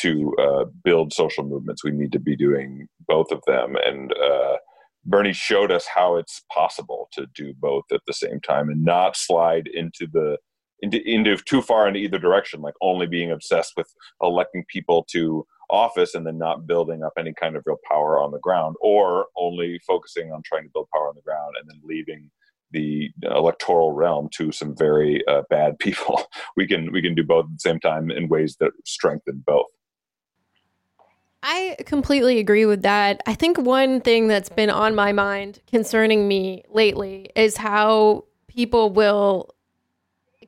[0.00, 1.84] to uh, build social movements.
[1.84, 4.56] We need to be doing both of them and uh,
[5.04, 9.16] bernie showed us how it's possible to do both at the same time and not
[9.16, 10.36] slide into the
[10.82, 13.92] into, into too far into either direction, like only being obsessed with
[14.22, 18.32] electing people to office and then not building up any kind of real power on
[18.32, 21.80] the ground, or only focusing on trying to build power on the ground and then
[21.84, 22.30] leaving
[22.72, 26.22] the electoral realm to some very uh, bad people.
[26.56, 29.66] we can we can do both at the same time in ways that strengthen both.
[31.42, 33.22] I completely agree with that.
[33.26, 38.90] I think one thing that's been on my mind concerning me lately is how people
[38.90, 39.54] will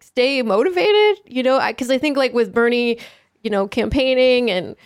[0.01, 2.99] stay motivated, you know, because I, I think like with Bernie,
[3.43, 4.77] you know, campaigning and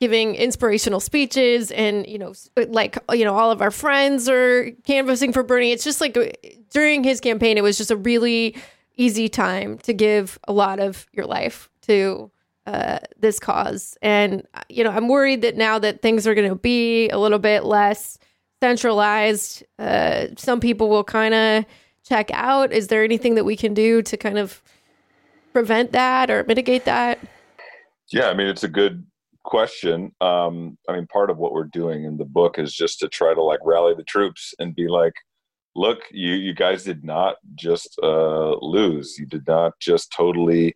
[0.00, 2.32] giving inspirational speeches and you know
[2.68, 6.24] like you know all of our friends are canvassing for Bernie it's just like uh,
[6.70, 8.56] during his campaign it was just a really
[8.96, 12.30] easy time to give a lot of your life to
[12.70, 16.54] uh, this cause and you know I'm worried that now that things are going to
[16.54, 18.18] be a little bit less
[18.62, 21.64] centralized uh, some people will kind of
[22.10, 22.72] check out?
[22.72, 24.62] Is there anything that we can do to kind of
[25.52, 27.18] prevent that or mitigate that?
[28.12, 29.06] Yeah, I mean, it's a good
[29.44, 30.12] question.
[30.20, 33.32] Um, I mean, part of what we're doing in the book is just to try
[33.32, 35.12] to like rally the troops and be like,
[35.76, 39.16] look, you you guys did not just uh, lose.
[39.18, 40.74] You did not just totally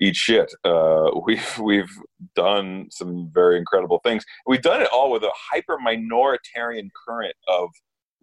[0.00, 0.52] eat shit.
[0.64, 1.98] Uh, we've we've
[2.34, 4.24] done some very incredible things.
[4.46, 7.70] We've done it all with a hyper minoritarian current of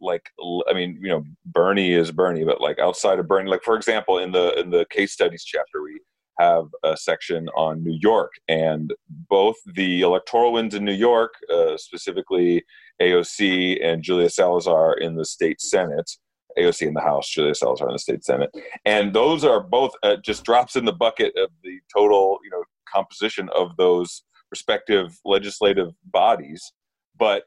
[0.02, 0.30] like
[0.68, 4.18] i mean you know bernie is bernie but like outside of bernie like for example
[4.18, 6.00] in the in the case studies chapter we
[6.40, 8.94] have a section on new york and
[9.30, 12.64] both the electoral wins in new york uh, specifically
[13.02, 16.10] aoc and julia salazar in the state senate
[16.58, 18.52] aoc in the house julia salazar in the state senate
[18.86, 22.64] and those are both uh, just drops in the bucket of the total you know
[22.92, 26.74] composition of those respective legislative bodies
[27.18, 27.44] but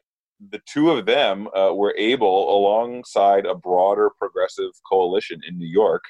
[0.50, 6.02] the two of them uh, were able, alongside a broader progressive coalition in New York,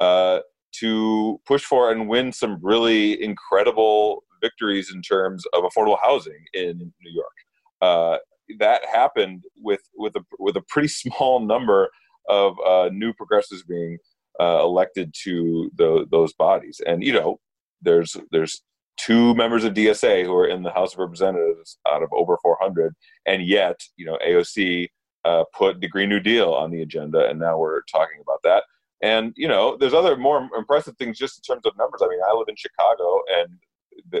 [0.00, 0.40] uh,
[0.80, 6.78] to push for and win some really incredible victories in terms of affordable housing in
[6.78, 7.32] New York.
[7.80, 8.18] Uh,
[8.58, 11.90] that happened with with a with a pretty small number
[12.28, 13.98] of uh, new progressives being
[14.40, 17.38] uh, elected to the, those bodies, and you know,
[17.80, 18.62] there's there's
[18.96, 22.94] two members of DSA who are in the House of Representatives out of over 400,
[23.26, 24.88] and yet you know AOC
[25.24, 28.64] uh, put the Green New Deal on the agenda, and now we're talking about that.
[29.02, 32.00] And you know, there's other more impressive things just in terms of numbers.
[32.02, 33.58] I mean, I live in Chicago, and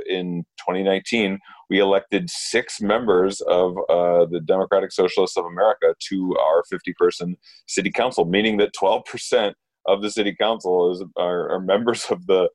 [0.06, 1.38] in 2019
[1.70, 7.90] we elected six members of uh, the Democratic Socialists of America to our 50-person city
[7.90, 9.56] council, meaning that 12 percent
[9.86, 12.48] of the city council is are, are members of the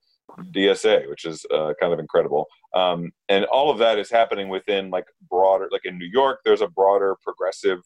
[0.55, 2.45] DSA, which is uh, kind of incredible.
[2.75, 6.61] Um, and all of that is happening within like broader, like in New York, there's
[6.61, 7.79] a broader progressive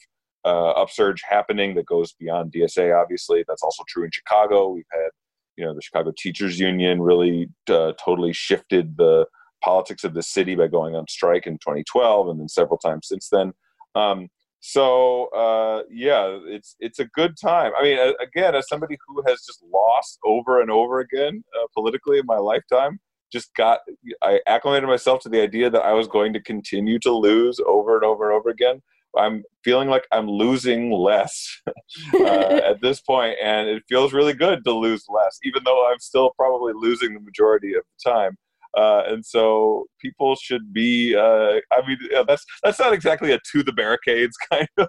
[0.44, 3.00] uh, upsurge happening that goes beyond DSA.
[3.00, 4.70] Obviously, that's also true in Chicago.
[4.70, 5.10] We've had,
[5.58, 9.26] you know, the Chicago Teachers Union really uh, totally shifted the
[9.64, 13.30] politics of the city by going on strike in 2012, and then several times since
[13.30, 13.54] then.
[13.95, 14.30] Um,
[14.62, 17.72] so uh, yeah, it's it's a good time.
[17.78, 22.20] I mean, again, as somebody who has just lost over and over again uh, politically
[22.20, 22.99] in my lifetime,
[23.32, 23.80] just got
[24.22, 27.95] I acclimated myself to the idea that I was going to continue to lose over
[27.95, 28.82] and over and over again.
[29.18, 31.62] I'm feeling like I'm losing less
[32.14, 32.24] uh,
[32.66, 36.32] at this point, and it feels really good to lose less, even though I'm still
[36.38, 38.38] probably losing the majority of the time.
[38.78, 41.16] Uh, and so people should be.
[41.16, 44.88] Uh, I mean, that's that's not exactly a "to the barricades" kind of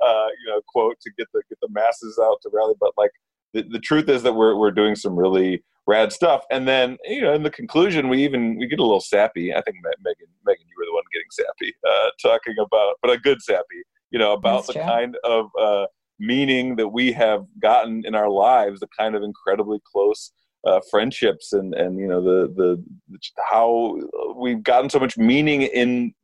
[0.00, 3.10] uh, you know quote to get the get the masses out to rally, but like
[3.54, 6.44] the, the truth is that we're we're doing some really rad stuff.
[6.50, 9.54] And then you know, in the conclusion, we even we get a little sappy.
[9.54, 13.18] I think Meagan, Meagan, you were the one getting sappy, uh, talking about, but a
[13.18, 14.82] good sappy, you know, about That's the true.
[14.82, 15.86] kind of uh,
[16.18, 20.32] meaning that we have gotten in our lives, the kind of incredibly close
[20.66, 23.18] uh, friendships and and you know the, the the
[23.50, 23.98] how
[24.36, 26.14] we've gotten so much meaning in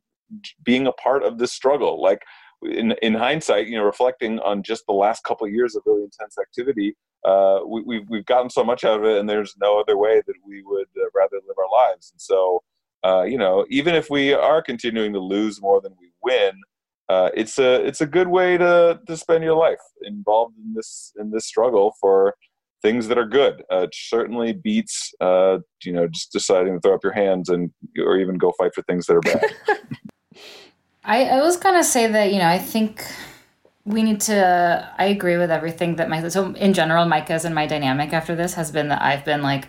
[0.63, 2.23] being a part of this struggle like
[2.63, 6.03] in in hindsight you know reflecting on just the last couple of years of really
[6.03, 9.79] intense activity uh, we, we've, we've gotten so much out of it and there's no
[9.79, 12.61] other way that we would uh, rather live our lives and so
[13.05, 16.53] uh, you know even if we are continuing to lose more than we win
[17.09, 21.13] uh, it's a it's a good way to to spend your life involved in this
[21.19, 22.35] in this struggle for
[22.81, 23.63] things that are good.
[23.71, 27.71] Uh, it certainly beats, uh, you know, just deciding to throw up your hands and
[28.03, 29.45] or even go fight for things that are bad.
[31.03, 33.03] I, I was gonna say that you know I think
[33.85, 34.93] we need to.
[34.97, 38.53] I agree with everything that my so in general Micah's and my dynamic after this
[38.53, 39.67] has been that I've been like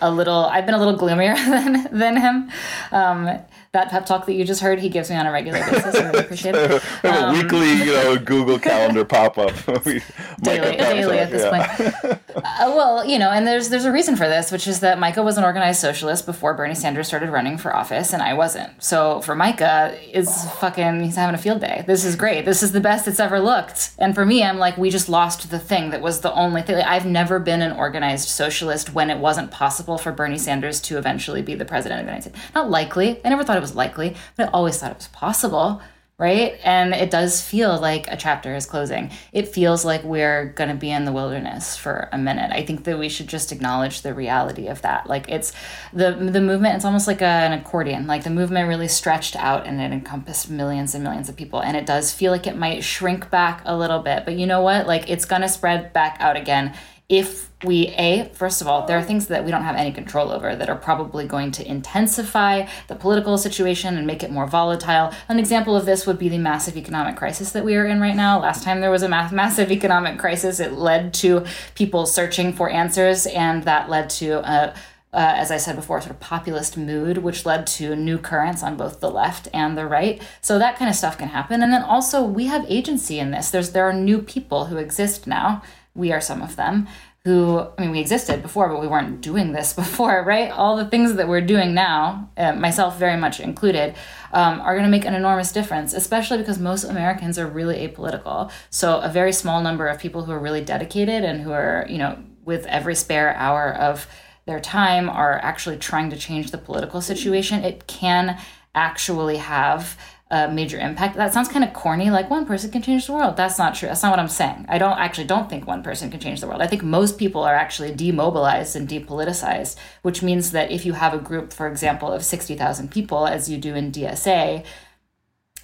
[0.00, 2.50] a little I've been a little gloomier than than him.
[2.90, 3.38] Um,
[3.74, 5.94] that pep talk that you just heard, he gives me on a regular basis.
[5.94, 6.82] I really appreciate it.
[7.04, 9.52] Um, a weekly, you know, Google Calendar pop up.
[10.42, 11.76] daily, daily at this yeah.
[11.76, 12.20] point.
[12.36, 12.42] Uh,
[12.74, 15.36] well, you know, and there's there's a reason for this, which is that Micah was
[15.36, 18.82] an organized socialist before Bernie Sanders started running for office, and I wasn't.
[18.82, 21.84] So for Micah, it's fucking he's having a field day.
[21.86, 22.44] This is great.
[22.44, 23.92] This is the best it's ever looked.
[23.98, 26.76] And for me, I'm like, we just lost the thing that was the only thing.
[26.76, 30.98] Like, I've never been an organized socialist when it wasn't possible for Bernie Sanders to
[30.98, 32.54] eventually be the president of the United States.
[32.54, 33.20] Not likely.
[33.24, 35.80] I never thought it was likely, but I always thought it was possible,
[36.18, 36.60] right?
[36.62, 39.10] And it does feel like a chapter is closing.
[39.32, 42.52] It feels like we're going to be in the wilderness for a minute.
[42.52, 45.08] I think that we should just acknowledge the reality of that.
[45.08, 45.52] Like it's
[45.92, 48.06] the the movement it's almost like a, an accordion.
[48.06, 51.76] Like the movement really stretched out and it encompassed millions and millions of people and
[51.76, 54.24] it does feel like it might shrink back a little bit.
[54.24, 54.86] But you know what?
[54.86, 56.74] Like it's going to spread back out again
[57.08, 60.30] if we a first of all there are things that we don't have any control
[60.30, 65.12] over that are probably going to intensify the political situation and make it more volatile
[65.28, 68.16] an example of this would be the massive economic crisis that we are in right
[68.16, 71.44] now last time there was a mass- massive economic crisis it led to
[71.74, 74.74] people searching for answers and that led to a
[75.12, 78.76] uh, as I said before, sort of populist mood, which led to new currents on
[78.76, 80.20] both the left and the right.
[80.40, 81.62] So that kind of stuff can happen.
[81.62, 83.50] And then also, we have agency in this.
[83.50, 85.62] There's there are new people who exist now
[85.94, 86.86] we are some of them
[87.24, 90.50] who i mean we existed before but we weren't doing this before right?
[90.50, 93.94] All the things that we're doing now uh, myself very much included
[94.32, 98.50] um, are going to make an enormous difference especially because most americans are really apolitical.
[98.70, 101.98] So a very small number of people who are really dedicated and who are you
[101.98, 104.06] know with every spare hour of
[104.46, 108.38] their time are actually trying to change the political situation it can
[108.74, 109.96] actually have
[110.30, 111.16] a major impact.
[111.16, 113.36] That sounds kind of corny, like one person can change the world.
[113.36, 113.88] That's not true.
[113.88, 114.66] That's not what I'm saying.
[114.68, 116.62] I don't actually don't think one person can change the world.
[116.62, 121.12] I think most people are actually demobilized and depoliticized, which means that if you have
[121.12, 124.64] a group, for example, of 60,000 people, as you do in DSA,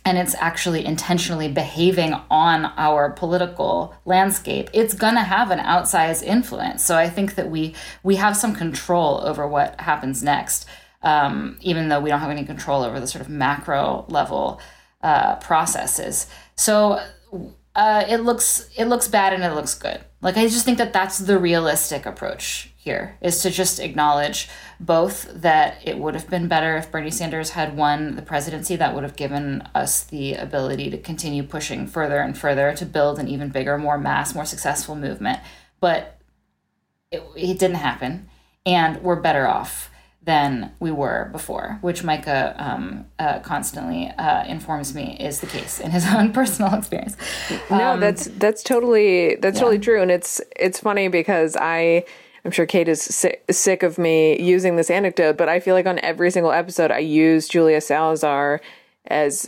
[0.05, 6.23] and it's actually intentionally behaving on our political landscape it's going to have an outsized
[6.23, 10.67] influence so i think that we we have some control over what happens next
[11.03, 14.61] um, even though we don't have any control over the sort of macro level
[15.03, 16.27] uh, processes.
[16.57, 17.01] So
[17.75, 20.01] uh, it looks it looks bad and it looks good.
[20.21, 24.49] Like I just think that that's the realistic approach here is to just acknowledge
[24.79, 28.77] both that it would have been better if Bernie Sanders had won the presidency.
[28.77, 33.19] That would have given us the ability to continue pushing further and further to build
[33.19, 35.41] an even bigger, more mass, more successful movement.
[35.79, 36.21] But
[37.11, 38.29] it, it didn't happen,
[38.67, 39.90] and we're better off
[40.23, 45.81] than we were before, which Micah um, uh, constantly uh, informs me is the case
[45.81, 47.17] in his own personal experience.
[47.71, 49.61] no, um, that's that's totally that's yeah.
[49.61, 52.05] totally true, and it's it's funny because I.
[52.43, 55.85] I'm sure Kate is sick, sick of me using this anecdote, but I feel like
[55.85, 58.63] on every single episode I use Julia Salazar
[59.09, 59.47] as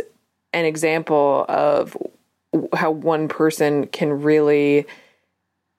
[0.52, 1.96] an example of
[2.74, 4.84] how one person can really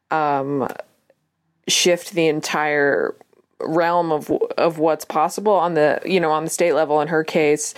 [0.09, 0.67] um,
[1.67, 3.15] shift the entire
[3.65, 7.23] realm of of what's possible on the you know on the state level in her
[7.23, 7.73] case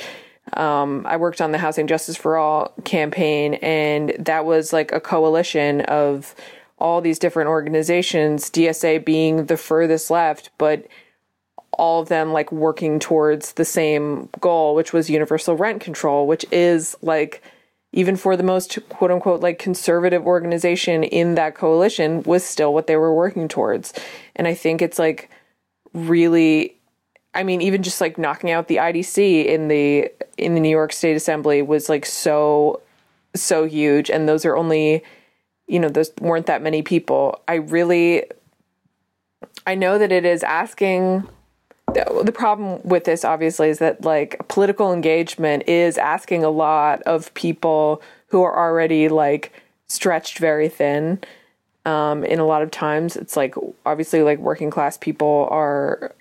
[0.54, 5.00] um, I worked on the Housing Justice for All campaign, and that was like a
[5.00, 6.36] coalition of
[6.78, 10.86] all these different organizations, DSA being the furthest left, but
[11.72, 16.46] all of them like working towards the same goal, which was universal rent control, which
[16.52, 17.42] is like
[17.92, 22.88] even for the most quote unquote like conservative organization in that coalition was still what
[22.88, 23.94] they were working towards.
[24.36, 25.30] And I think it's like
[25.96, 26.78] really
[27.34, 30.94] I mean even just like knocking out the IDC in the in the New York
[30.94, 32.82] State Assembly was like so
[33.34, 35.04] so huge and those are only
[35.68, 37.42] you know those weren't that many people.
[37.48, 38.26] I really
[39.66, 41.28] I know that it is asking
[41.94, 47.34] the problem with this obviously is that like political engagement is asking a lot of
[47.36, 49.54] people who are already like
[49.88, 51.20] stretched very thin
[51.86, 53.56] um, in a lot of times it's like
[53.86, 56.14] obviously like working class people are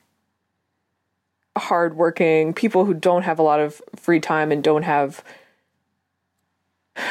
[1.57, 5.23] hardworking people who don't have a lot of free time and don't have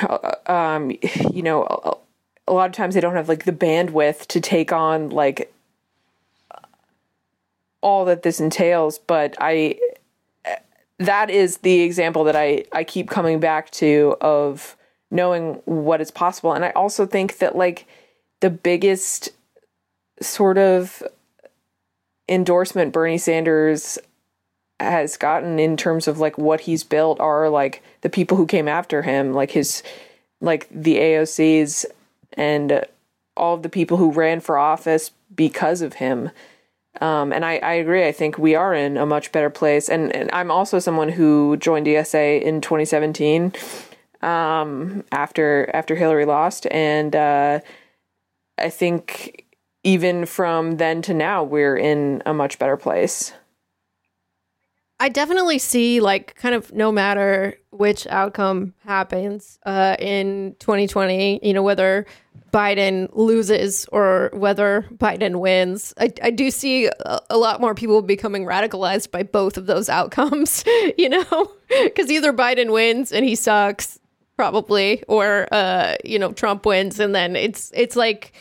[0.07, 0.91] uh, um,
[1.31, 4.71] you know a, a lot of times they don't have like the bandwidth to take
[4.71, 5.53] on like
[7.83, 9.77] all that this entails, but I
[10.99, 14.75] that is the example that I I keep coming back to of
[15.11, 16.53] knowing what is possible.
[16.53, 17.85] And I also think that like
[18.43, 19.29] the biggest
[20.21, 21.01] sort of
[22.27, 23.97] endorsement Bernie Sanders
[24.81, 28.67] has gotten in terms of like what he's built are like the people who came
[28.67, 29.81] after him, like his
[30.41, 31.85] like the AOCs
[32.33, 32.85] and
[33.37, 36.29] all of the people who ran for office because of him.
[36.99, 38.05] Um, and I, I agree.
[38.05, 39.87] I think we are in a much better place.
[39.87, 43.53] And, and I'm also someone who joined DSA in 2017
[44.21, 47.59] um, after after Hillary lost, and uh,
[48.57, 49.45] I think
[49.83, 53.33] even from then to now, we're in a much better place.
[54.99, 61.53] I definitely see like kind of no matter which outcome happens uh, in 2020, you
[61.53, 62.05] know, whether
[62.53, 65.93] Biden loses or whether Biden wins.
[65.99, 69.89] I, I do see a, a, lot more people becoming radicalized by both of those
[69.89, 70.63] outcomes,
[70.97, 71.51] you know,
[71.83, 73.99] because either Biden wins and he sucks,
[74.37, 76.99] probably, or, uh, you know, Trump wins.
[76.99, 78.33] And then it's, it's like,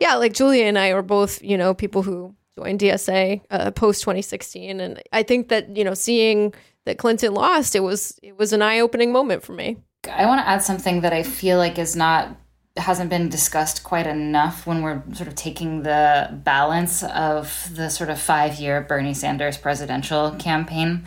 [0.00, 4.02] yeah, like Julia and I are both, you know, people who joined DSA uh, post
[4.02, 4.80] 2016.
[4.80, 6.54] And I think that, you know, seeing
[6.86, 9.76] that Clinton lost, it was, it was an eye opening moment for me.
[10.10, 12.36] I want to add something that I feel like is not
[12.78, 18.10] hasn't been discussed quite enough when we're sort of taking the balance of the sort
[18.10, 21.04] of five year Bernie Sanders presidential campaign.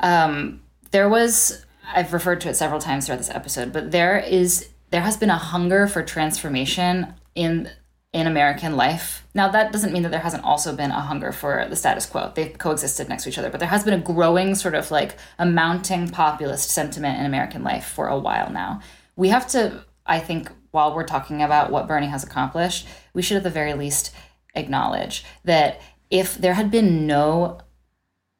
[0.00, 4.68] Um, there was, I've referred to it several times throughout this episode, but there is,
[4.90, 7.70] there has been a hunger for transformation in
[8.14, 9.26] in American life.
[9.34, 12.30] Now that doesn't mean that there hasn't also been a hunger for the status quo.
[12.32, 15.16] They've coexisted next to each other, but there has been a growing sort of like
[15.36, 18.80] a mounting populist sentiment in American life for a while now.
[19.16, 23.36] We have to, I think, while we're talking about what Bernie has accomplished, we should
[23.36, 24.14] at the very least
[24.54, 27.58] acknowledge that if there had been no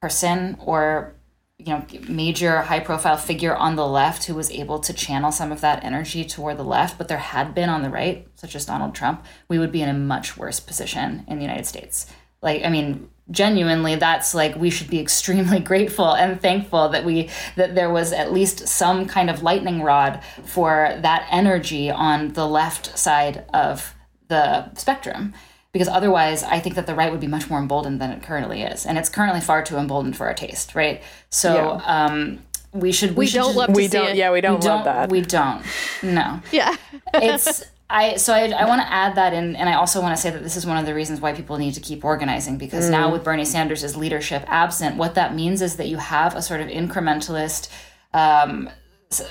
[0.00, 1.16] person or
[1.64, 5.50] you know major high profile figure on the left who was able to channel some
[5.50, 8.66] of that energy toward the left but there had been on the right such as
[8.66, 12.06] Donald Trump we would be in a much worse position in the United States.
[12.42, 17.30] Like i mean genuinely that's like we should be extremely grateful and thankful that we
[17.56, 22.46] that there was at least some kind of lightning rod for that energy on the
[22.46, 23.94] left side of
[24.28, 25.32] the spectrum
[25.74, 28.62] because otherwise i think that the right would be much more emboldened than it currently
[28.62, 32.06] is and it's currently far too emboldened for our taste right so yeah.
[32.06, 32.38] um
[32.72, 34.16] we should we, we should don't just, love we don't it.
[34.16, 35.62] yeah we don't we love don't, that we don't
[36.02, 36.74] no yeah
[37.12, 40.20] it's I so I, I want to add that in, and I also want to
[40.20, 42.86] say that this is one of the reasons why people need to keep organizing because
[42.86, 42.92] mm.
[42.92, 46.62] now with Bernie Sanders' leadership absent, what that means is that you have a sort
[46.62, 47.68] of incrementalist
[48.14, 48.70] um,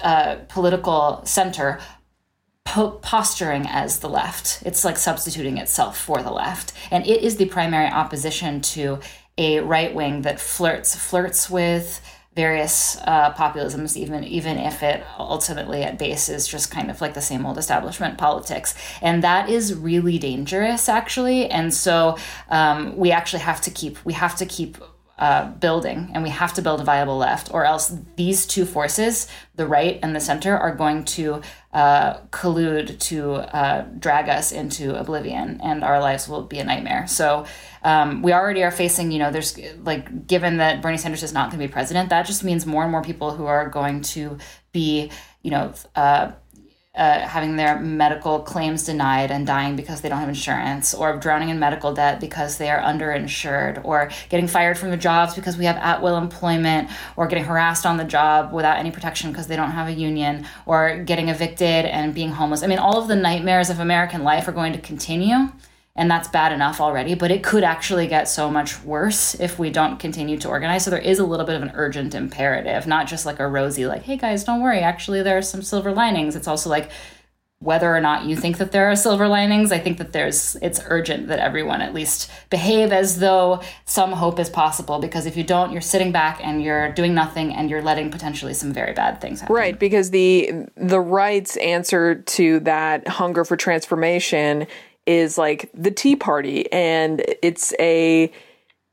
[0.03, 1.79] uh, political center
[2.65, 4.63] po- posturing as the left.
[4.65, 8.99] It's like substituting itself for the left, and it is the primary opposition to
[9.37, 12.01] a right wing that flirts flirts with
[12.35, 17.13] various uh, populisms, even even if it ultimately at base is just kind of like
[17.13, 21.49] the same old establishment politics, and that is really dangerous, actually.
[21.49, 22.17] And so
[22.49, 24.77] um, we actually have to keep we have to keep
[25.19, 29.27] uh, building, and we have to build a viable left, or else these two forces,
[29.55, 31.41] the right and the center, are going to
[31.73, 37.07] uh, collude to uh, drag us into oblivion, and our lives will be a nightmare.
[37.07, 37.45] So
[37.83, 41.49] um, we already are facing, you know, there's like, given that Bernie Sanders is not
[41.49, 44.37] going to be president, that just means more and more people who are going to
[44.71, 45.11] be,
[45.41, 46.31] you know, uh,
[46.95, 51.49] uh, having their medical claims denied and dying because they don't have insurance, or drowning
[51.49, 55.65] in medical debt because they are underinsured, or getting fired from their jobs because we
[55.65, 59.55] have at will employment, or getting harassed on the job without any protection because they
[59.55, 62.61] don't have a union, or getting evicted and being homeless.
[62.61, 65.51] I mean, all of the nightmares of American life are going to continue
[65.95, 69.69] and that's bad enough already but it could actually get so much worse if we
[69.69, 70.83] don't continue to organize.
[70.83, 73.85] So there is a little bit of an urgent imperative not just like a rosy
[73.85, 74.79] like hey guys don't worry.
[74.79, 76.35] Actually there are some silver linings.
[76.35, 76.89] It's also like
[77.63, 80.81] whether or not you think that there are silver linings i think that there's it's
[80.87, 85.43] urgent that everyone at least behave as though some hope is possible because if you
[85.43, 89.21] don't you're sitting back and you're doing nothing and you're letting potentially some very bad
[89.21, 89.55] things happen.
[89.55, 94.67] Right, because the the right's answer to that hunger for transformation
[95.05, 98.31] is like the Tea Party, and it's a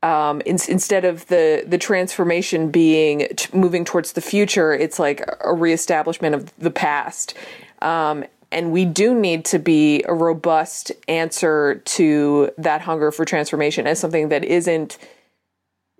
[0.03, 5.23] um, in, instead of the the transformation being t- moving towards the future, it's like
[5.41, 7.35] a reestablishment of the past.
[7.81, 13.87] Um, and we do need to be a robust answer to that hunger for transformation
[13.87, 14.97] as something that isn't,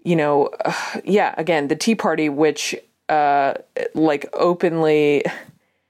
[0.03, 2.75] you know, uh, yeah, again, the Tea Party, which
[3.09, 3.53] uh,
[3.93, 5.23] like openly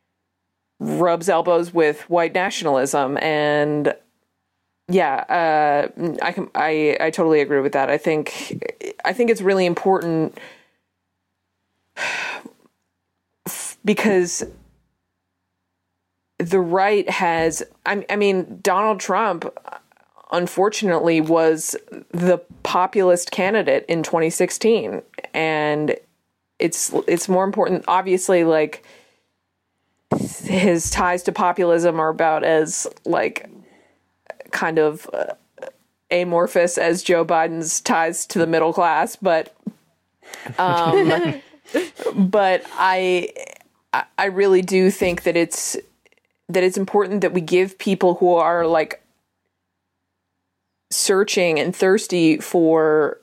[0.79, 3.95] rubs elbows with white nationalism and
[4.91, 5.87] yeah uh,
[6.21, 7.89] i can i i totally agree with that.
[7.89, 10.37] I think i think it's really important
[13.85, 14.43] because
[16.39, 19.45] the right has I, I mean donald trump
[20.31, 21.75] unfortunately was
[22.11, 25.01] the populist candidate in 2016
[25.33, 25.95] and
[26.59, 28.83] it's it's more important obviously like
[30.43, 33.49] his ties to populism are about as like
[34.51, 35.33] kind of uh,
[36.09, 39.55] amorphous as Joe Biden's ties to the middle class, but
[40.57, 41.41] um,
[42.15, 43.29] but I
[44.17, 45.77] I really do think that it's
[46.49, 49.01] that it's important that we give people who are like
[50.89, 53.19] searching and thirsty for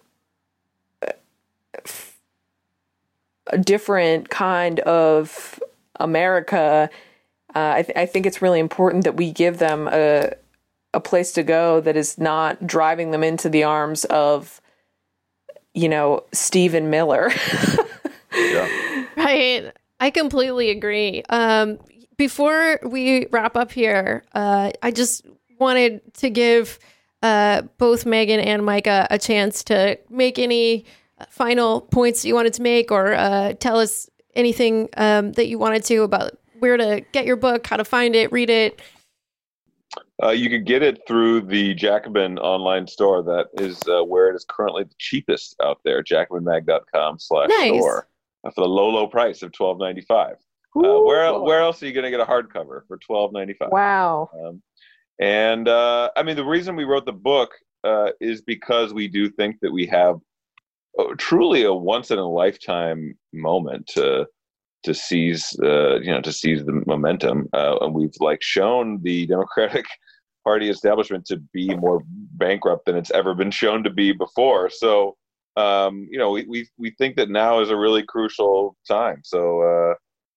[3.48, 5.60] a different kind of
[6.00, 6.90] America.
[7.54, 10.32] Uh, I, th- I think it's really important that we give them a
[10.94, 14.60] a place to go that is not driving them into the arms of,
[15.74, 17.30] you know, Stephen Miller.
[18.34, 19.06] Yeah.
[19.16, 19.72] Right.
[20.00, 21.22] I completely agree.
[21.28, 21.78] Um,
[22.16, 25.26] before we wrap up here, uh, I just
[25.58, 26.78] wanted to give
[27.22, 30.84] uh, both Meagan and Micah a chance to make any
[31.30, 35.84] final points you wanted to make or uh, tell us anything um, that you wanted
[35.86, 38.80] to about where to get your book, how to find it, read it.
[40.22, 43.22] Uh, you can get it through the Jacobin online store.
[43.22, 46.02] That is uh, where it is currently the cheapest out there.
[46.02, 48.08] JacobinMag.com slash store
[48.44, 50.36] uh, for the low, low price of twelve ninety five.
[50.76, 53.70] Uh, where where else are you going to get a hardcover for twelve ninety five?
[53.70, 54.28] wow.
[54.44, 54.62] Um,
[55.20, 57.50] and uh, I mean, the reason we wrote the book
[57.84, 60.16] uh, is because we do think that we have
[60.98, 64.26] uh, truly a once in a lifetime moment to
[64.84, 67.48] to seize, uh, you know, to seize the momentum.
[67.52, 69.84] Uh, and we've like shown the Democratic
[70.44, 74.70] Party establishment to be more bankrupt than it's ever been shown to be before.
[74.70, 75.16] So,
[75.56, 79.20] um, you know, we, we we think that now is a really crucial time.
[79.24, 79.94] So, uh,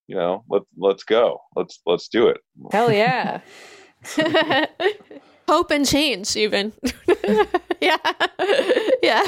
[0.08, 1.40] you know, let's let's go.
[1.56, 2.38] Let's let's do it.
[2.72, 3.42] Hell yeah.
[5.52, 6.72] Hope and change, even.
[7.82, 7.98] yeah.
[9.04, 9.28] yeah.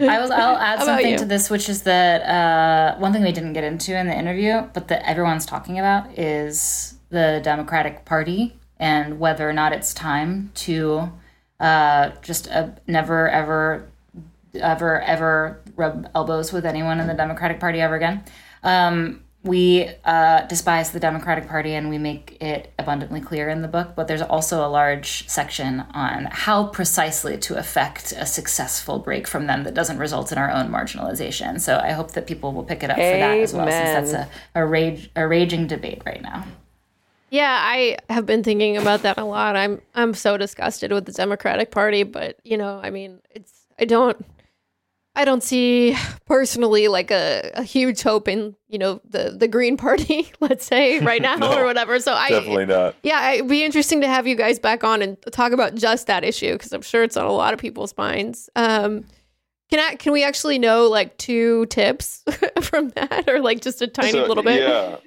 [0.00, 0.30] I was.
[0.30, 3.64] I'll add How something to this, which is that uh, one thing we didn't get
[3.64, 9.46] into in the interview, but that everyone's talking about is the Democratic Party and whether
[9.46, 11.12] or not it's time to
[11.60, 13.90] uh, just uh, never ever
[14.54, 18.24] ever ever rub elbows with anyone in the Democratic Party ever again.
[18.62, 23.68] Um, we uh, despise the Democratic Party and we make it abundantly clear in the
[23.68, 29.28] book, but there's also a large section on how precisely to effect a successful break
[29.28, 31.60] from them that doesn't result in our own marginalization.
[31.60, 34.12] So I hope that people will pick it up for that as well, since that's
[34.12, 36.44] a, a, rage, a raging debate right now.
[37.30, 39.54] Yeah, I have been thinking about that a lot.
[39.54, 43.84] I'm I'm so disgusted with the Democratic Party, but you know, I mean, it's I
[43.84, 44.24] don't
[45.18, 45.96] I don't see
[46.26, 51.00] personally like a, a huge hope in, you know, the the Green Party, let's say,
[51.00, 51.98] right now No, or whatever.
[51.98, 52.94] So I Definitely not.
[53.02, 56.22] Yeah, it'd be interesting to have you guys back on and talk about just that
[56.22, 58.48] issue because I'm sure it's on a lot of people's minds.
[58.54, 59.06] Um,
[59.70, 62.22] can I, can we actually know like two tips
[62.62, 64.60] from that, or like just a tiny So, little bit?
[64.60, 64.98] Yeah.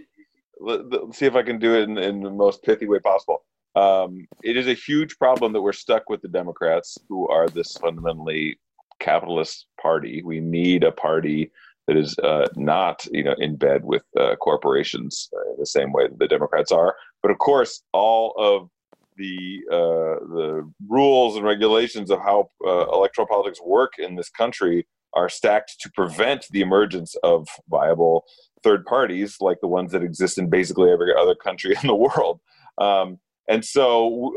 [0.60, 3.46] Let, let- see if I can do it in, in the most pithy way possible.
[3.78, 7.78] Um, it is a huge problem that we're stuck with the Democrats, who are this
[7.78, 8.60] fundamentally
[9.02, 10.22] capitalist party.
[10.24, 11.52] We need a party
[11.88, 16.08] that is uh, not, you know, in bed with uh, corporations uh, the same way
[16.08, 16.96] that the Democrats are.
[17.22, 18.70] But of course, all of
[19.18, 24.88] the uh, the rules and regulations of how uh, electoral politics work in this country
[25.14, 28.24] are stacked to prevent the emergence of viable
[28.64, 32.40] third parties like the ones that exist in basically every other country in the world.
[32.78, 34.34] Um, and so,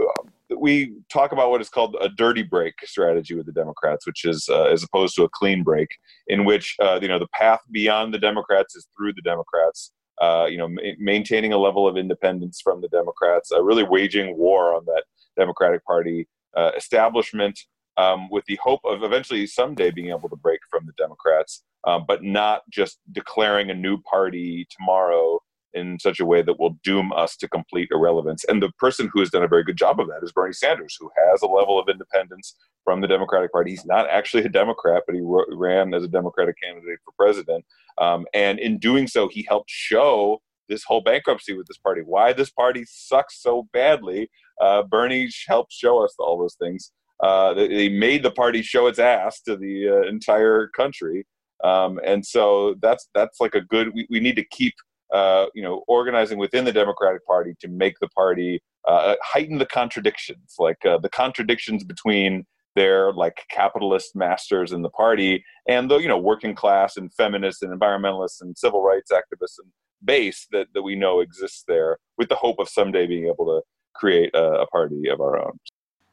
[0.58, 4.48] we talk about what is called a dirty break strategy with the Democrats, which is
[4.48, 5.88] uh, as opposed to a clean break,
[6.28, 9.92] in which uh, you know the path beyond the Democrats is through the Democrats.
[10.20, 14.36] Uh, you know, ma- maintaining a level of independence from the Democrats, uh, really waging
[14.38, 15.02] war on that
[15.36, 17.58] Democratic Party uh, establishment,
[17.96, 22.04] um, with the hope of eventually someday being able to break from the Democrats, um,
[22.06, 25.40] but not just declaring a new party tomorrow
[25.74, 28.44] in such a way that will doom us to complete irrelevance.
[28.44, 30.96] And the person who has done a very good job of that is Bernie Sanders,
[30.98, 32.54] who has a level of independence
[32.84, 33.70] from the Democratic Party.
[33.70, 37.64] He's not actually a Democrat, but he ran as a Democratic candidate for president.
[37.98, 42.32] Um, and in doing so, he helped show this whole bankruptcy with this party, why
[42.32, 44.30] this party sucks so badly.
[44.60, 46.92] Uh, Bernie helped show us all those things.
[47.22, 51.26] Uh, they, made the party show its ass to the uh, entire country.
[51.62, 53.94] Um, and so that's that's like a good.
[53.94, 54.74] We, we need to keep
[55.12, 59.66] uh, you know, organizing within the Democratic Party to make the party uh, heighten the
[59.66, 62.44] contradictions, like uh, the contradictions between
[62.76, 67.62] their like capitalist masters in the party and the you know working class and feminists
[67.62, 69.70] and environmentalists and civil rights activists and
[70.04, 73.62] base that, that we know exists there with the hope of someday being able to
[73.94, 75.52] create a, a party of our own.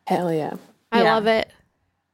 [0.08, 0.54] Hell yeah.
[0.92, 1.16] I Yeah.
[1.16, 1.52] love it.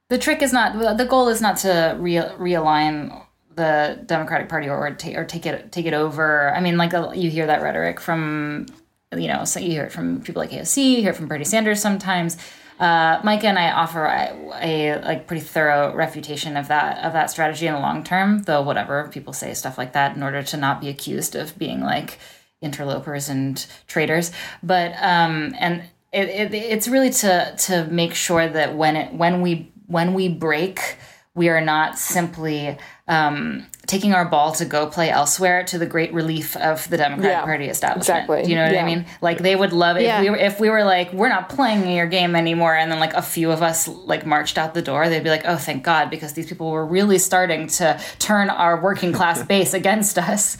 [0.09, 3.26] The trick is not the goal is not to re- realign
[3.57, 6.53] the Democratic Party or or take it take it over.
[6.55, 8.67] I mean, like uh, you hear that rhetoric from
[9.15, 11.45] you know, so you hear it from people like AOC, you hear it from Bernie
[11.45, 12.37] Sanders sometimes.
[12.79, 17.31] Uh, Micah and I offer a, a like pretty thorough refutation of that of that
[17.31, 18.43] strategy in the long term.
[18.43, 21.81] Though whatever people say stuff like that in order to not be accused of being
[21.81, 22.19] like
[22.61, 24.31] interlopers and traitors.
[24.61, 25.83] But um, and
[26.13, 30.29] it, it, it's really to to make sure that when it when we when we
[30.29, 30.97] break,
[31.33, 32.77] we are not simply
[33.09, 37.31] um, taking our ball to go play elsewhere to the great relief of the Democratic
[37.31, 38.03] Yeah, Party establishment.
[38.23, 38.43] exactly.
[38.43, 38.81] Do you know what Yeah.
[38.83, 39.05] I mean?
[39.21, 40.17] Like they would love it Yeah.
[40.17, 42.99] if we were if we were like we're not playing your game anymore, and then
[42.99, 45.07] like a few of us like marched out the door.
[45.07, 48.81] They'd be like, oh, thank God, because these people were really starting to turn our
[48.81, 50.57] working class base against us.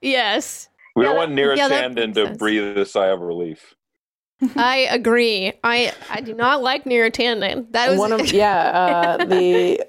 [0.00, 0.68] Yes.
[0.96, 2.38] We Yeah, don't want that- Neera yeah, Tanden to sense.
[2.38, 3.74] breathe a sigh of relief.
[4.56, 5.52] I agree.
[5.62, 7.70] I I do not like Neera Tanden.
[7.72, 9.86] That was One of yeah, uh, the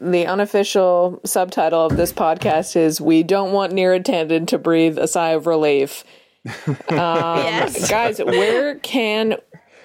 [0.00, 5.08] the unofficial subtitle of this podcast is "We don't want Neera Tanden to breathe a
[5.08, 6.04] sigh of relief."
[6.90, 7.90] yes.
[7.90, 9.36] Guys, where can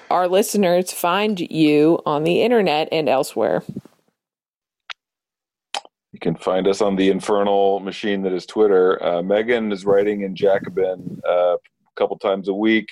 [0.10, 3.64] our listeners find you on the internet and elsewhere?
[6.12, 9.04] You can find us on the infernal machine that is Twitter.
[9.04, 11.58] Uh, Meagan is writing in Jacobin uh, a
[11.96, 12.90] couple times a week.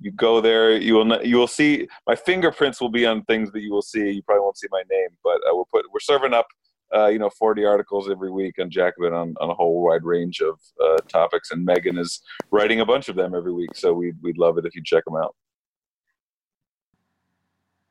[0.00, 3.50] You go there, you will not, you will see my fingerprints will be on things
[3.52, 4.10] that you will see.
[4.10, 6.46] You probably won't see my name, but uh, we're put we're serving up
[6.94, 10.40] uh, you know 40 articles every week on Jacobin on, on a whole wide range
[10.40, 12.20] of uh, topics, and Meagan is
[12.50, 13.74] writing a bunch of them every week.
[13.74, 15.34] So we'd we'd love it if you check them out.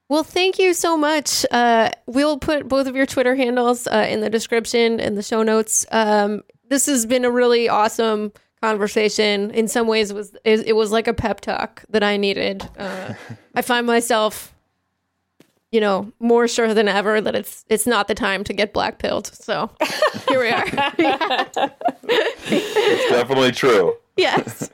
[0.10, 1.46] Well, thank you so much.
[1.52, 5.44] Uh, we'll put both of your Twitter handles uh, in the description and the show
[5.44, 5.86] notes.
[5.92, 8.32] Um, this has been a really awesome
[8.62, 9.52] conversation.
[9.52, 12.68] In some ways, it was it, it was like a pep talk that I needed.
[12.78, 13.14] Uh,
[13.56, 14.54] I find myself,
[15.72, 19.00] you know, more sure than ever that it's it's not the time to get black
[19.00, 19.28] pilled.
[19.28, 19.70] So
[20.30, 20.66] here we are.
[22.50, 23.96] It's definitely true.
[24.18, 24.70] yes.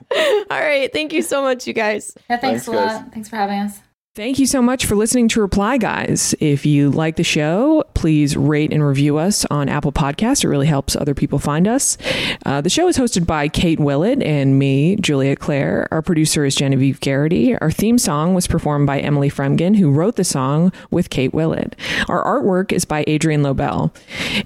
[0.49, 0.91] All right.
[0.93, 2.13] Thank you so much, you guys.
[2.29, 3.01] Yeah, thanks, Thanks, a guys.
[3.01, 3.13] lot.
[3.13, 3.79] Thanks for having us.
[4.15, 6.35] Thank you so much for listening to Reply Guys.
[6.39, 10.43] If you like the show, please rate and review us on Apple Podcasts.
[10.43, 11.97] It really helps other people find us.
[12.45, 15.87] Uh, the show is hosted by Kate Willett and me, Julia Claire.
[15.89, 17.57] Our producer is Genevieve Garrity.
[17.57, 21.75] Our theme song was performed by Emily Fremgen, who wrote the song with Kate Willett.
[22.07, 23.91] Our artwork is by Adrian Lobel.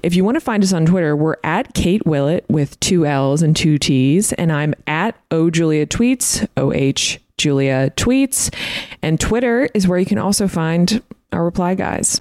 [0.02, 3.42] If you want to find us on Twitter, we're at Kate Willett with two L's
[3.42, 8.52] and two T's, and I'm at O Julia Tweets, O H Julia tweets,
[9.00, 12.20] and Twitter is where you can also find our reply guys.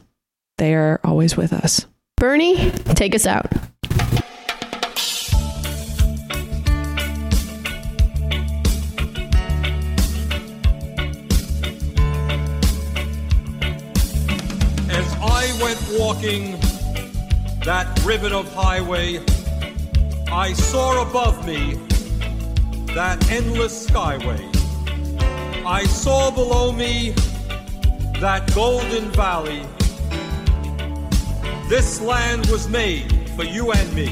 [0.58, 1.86] They are always with us.
[2.16, 3.52] Bernie, take us out.
[14.90, 16.60] As I went walking
[17.66, 19.20] that ribbon of highway,
[20.32, 21.76] I saw above me
[22.96, 24.57] that endless skyway.
[25.66, 27.12] I saw below me
[28.22, 29.64] that golden valley.
[31.70, 34.08] This land was made for you and me.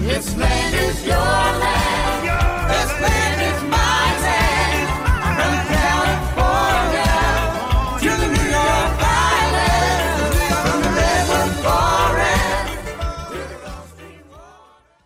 [0.00, 2.70] This land is your land.
[2.70, 3.43] This land